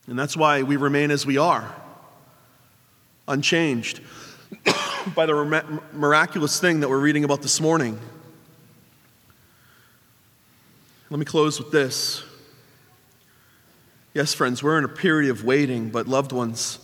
And 0.08 0.20
that's 0.20 0.36
why 0.36 0.64
we 0.64 0.76
remain 0.76 1.12
as 1.12 1.26
we 1.26 1.38
are, 1.38 1.74
unchanged 3.28 4.02
by 5.16 5.26
the 5.26 5.64
miraculous 5.94 6.60
thing 6.60 6.82
that 6.82 6.90
we're 6.90 7.00
reading 7.00 7.24
about 7.24 7.42
this 7.42 7.62
morning. 7.62 8.00
Let 11.10 11.20
me 11.20 11.26
close 11.26 11.60
with 11.60 11.72
this. 11.72 12.24
Yes, 14.14 14.34
friends, 14.34 14.62
we're 14.62 14.78
in 14.78 14.84
a 14.84 14.90
period 14.90 15.32
of 15.32 15.44
waiting, 15.44 15.90
but 15.90 16.08
loved 16.08 16.32
ones, 16.32 16.80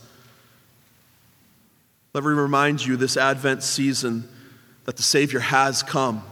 let 2.12 2.24
me 2.24 2.30
remind 2.30 2.84
you 2.84 2.96
this 2.96 3.16
Advent 3.16 3.62
season 3.62 4.28
that 4.84 4.96
the 4.96 5.02
Savior 5.02 5.38
has 5.38 5.82
come. 5.82 6.24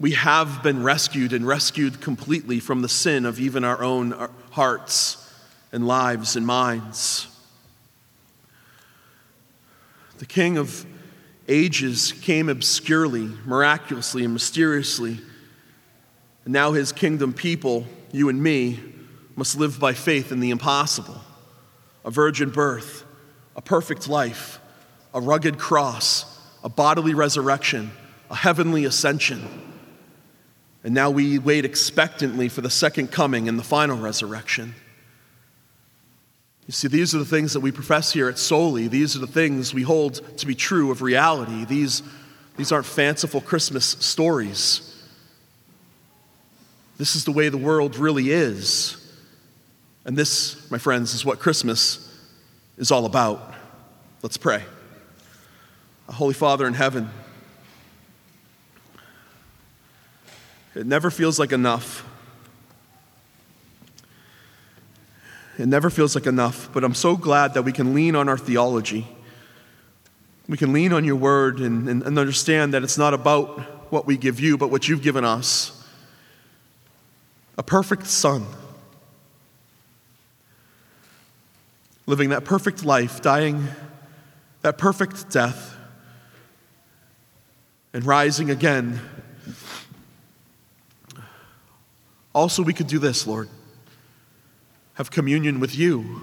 We 0.00 0.12
have 0.12 0.62
been 0.62 0.82
rescued 0.82 1.34
and 1.34 1.46
rescued 1.46 2.00
completely 2.00 2.58
from 2.58 2.80
the 2.80 2.88
sin 2.88 3.26
of 3.26 3.38
even 3.38 3.64
our 3.64 3.82
own 3.82 4.14
uh, 4.14 4.28
hearts 4.50 5.30
and 5.72 5.86
lives 5.86 6.36
and 6.36 6.46
minds. 6.46 7.28
The 10.18 10.24
King 10.24 10.56
of 10.56 10.86
ages 11.48 12.12
came 12.12 12.48
obscurely, 12.48 13.30
miraculously, 13.44 14.24
and 14.24 14.32
mysteriously. 14.32 15.18
And 16.44 16.52
now 16.54 16.72
his 16.72 16.92
kingdom 16.92 17.34
people, 17.34 17.86
you 18.10 18.30
and 18.30 18.42
me, 18.42 18.80
must 19.36 19.58
live 19.58 19.78
by 19.78 19.92
faith 19.92 20.32
in 20.32 20.40
the 20.40 20.50
impossible 20.50 21.20
a 22.04 22.10
virgin 22.10 22.48
birth 22.48 23.04
a 23.56 23.60
perfect 23.60 24.08
life, 24.08 24.58
a 25.12 25.20
rugged 25.20 25.58
cross, 25.58 26.40
a 26.64 26.68
bodily 26.68 27.12
resurrection, 27.12 27.90
a 28.30 28.36
heavenly 28.36 28.86
ascension. 28.86 29.69
And 30.82 30.94
now 30.94 31.10
we 31.10 31.38
wait 31.38 31.64
expectantly 31.64 32.48
for 32.48 32.62
the 32.62 32.70
second 32.70 33.10
coming 33.10 33.48
and 33.48 33.58
the 33.58 33.62
final 33.64 33.98
resurrection. 33.98 34.74
You 36.66 36.72
see, 36.72 36.88
these 36.88 37.14
are 37.14 37.18
the 37.18 37.24
things 37.24 37.52
that 37.52 37.60
we 37.60 37.72
profess 37.72 38.12
here 38.12 38.28
at 38.28 38.38
Soli. 38.38 38.86
These 38.86 39.16
are 39.16 39.18
the 39.18 39.26
things 39.26 39.74
we 39.74 39.82
hold 39.82 40.38
to 40.38 40.46
be 40.46 40.54
true 40.54 40.90
of 40.90 41.02
reality. 41.02 41.64
These, 41.64 42.02
these 42.56 42.70
aren't 42.72 42.86
fanciful 42.86 43.40
Christmas 43.40 43.84
stories. 43.84 44.86
This 46.96 47.16
is 47.16 47.24
the 47.24 47.32
way 47.32 47.48
the 47.48 47.58
world 47.58 47.96
really 47.96 48.30
is. 48.30 48.96
And 50.04 50.16
this, 50.16 50.70
my 50.70 50.78
friends, 50.78 51.12
is 51.12 51.24
what 51.24 51.40
Christmas 51.40 52.06
is 52.78 52.90
all 52.90 53.04
about. 53.04 53.54
Let's 54.22 54.36
pray. 54.36 54.62
Holy 56.08 56.34
Father 56.34 56.66
in 56.66 56.74
heaven, 56.74 57.10
it 60.74 60.86
never 60.86 61.10
feels 61.10 61.38
like 61.38 61.52
enough. 61.52 62.06
It 65.58 65.66
never 65.66 65.90
feels 65.90 66.14
like 66.14 66.26
enough, 66.26 66.70
but 66.72 66.84
I'm 66.84 66.94
so 66.94 67.16
glad 67.16 67.54
that 67.54 67.62
we 67.62 67.72
can 67.72 67.94
lean 67.94 68.16
on 68.16 68.28
our 68.28 68.38
theology. 68.38 69.06
We 70.48 70.56
can 70.56 70.72
lean 70.72 70.92
on 70.92 71.04
your 71.04 71.16
word 71.16 71.60
and, 71.60 71.88
and, 71.88 72.02
and 72.02 72.18
understand 72.18 72.72
that 72.74 72.82
it's 72.82 72.96
not 72.96 73.14
about 73.14 73.92
what 73.92 74.06
we 74.06 74.16
give 74.16 74.40
you, 74.40 74.56
but 74.56 74.70
what 74.70 74.88
you've 74.88 75.02
given 75.02 75.24
us 75.24 75.76
a 77.58 77.62
perfect 77.62 78.06
Son 78.06 78.46
living 82.10 82.30
that 82.30 82.44
perfect 82.44 82.84
life, 82.84 83.22
dying 83.22 83.68
that 84.62 84.76
perfect 84.76 85.30
death, 85.30 85.76
and 87.92 88.04
rising 88.04 88.50
again. 88.50 89.00
Also, 92.34 92.62
we 92.62 92.72
could 92.72 92.86
do 92.86 92.98
this, 92.98 93.26
Lord 93.26 93.48
have 95.00 95.10
communion 95.10 95.60
with 95.60 95.74
you. 95.74 96.20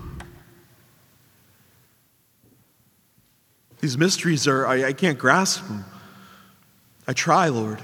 These 3.79 3.97
mysteries 3.97 4.47
are, 4.47 4.67
I, 4.67 4.89
I 4.89 4.93
can't 4.93 5.17
grasp 5.17 5.67
them. 5.67 5.83
I 7.07 7.13
try, 7.13 7.47
Lord. 7.47 7.81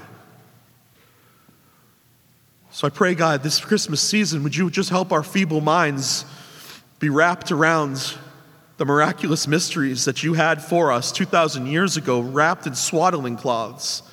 So 2.70 2.86
I 2.86 2.90
pray, 2.90 3.16
God, 3.16 3.42
this 3.42 3.58
Christmas 3.58 4.00
season, 4.00 4.44
would 4.44 4.54
you 4.54 4.70
just 4.70 4.88
help 4.88 5.10
our 5.10 5.24
feeble 5.24 5.60
minds 5.60 6.24
be 7.00 7.08
wrapped 7.08 7.50
around 7.50 8.16
the 8.76 8.84
miraculous 8.84 9.48
mysteries 9.48 10.04
that 10.04 10.22
you 10.22 10.34
had 10.34 10.62
for 10.62 10.92
us 10.92 11.10
2,000 11.10 11.66
years 11.66 11.96
ago, 11.96 12.20
wrapped 12.20 12.68
in 12.68 12.76
swaddling 12.76 13.36
cloths, 13.36 14.04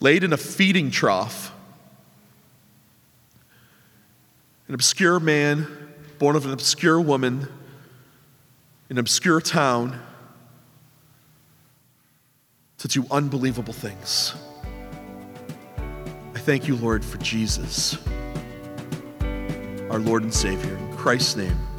laid 0.00 0.24
in 0.24 0.32
a 0.32 0.36
feeding 0.36 0.90
trough. 0.90 1.52
An 4.72 4.74
obscure 4.74 5.20
man, 5.20 5.66
born 6.18 6.34
of 6.34 6.46
an 6.46 6.52
obscure 6.54 6.98
woman, 6.98 7.46
in 8.88 8.96
an 8.96 8.98
obscure 9.00 9.38
town 9.38 10.00
to 12.78 12.88
do 12.88 13.04
unbelievable 13.10 13.74
things. 13.74 14.34
I 16.34 16.38
thank 16.38 16.68
you, 16.68 16.76
Lord, 16.76 17.04
for 17.04 17.18
Jesus, 17.18 17.98
our 19.90 19.98
Lord 19.98 20.22
and 20.22 20.32
Savior. 20.32 20.74
In 20.74 20.96
Christ's 20.96 21.36
name. 21.36 21.71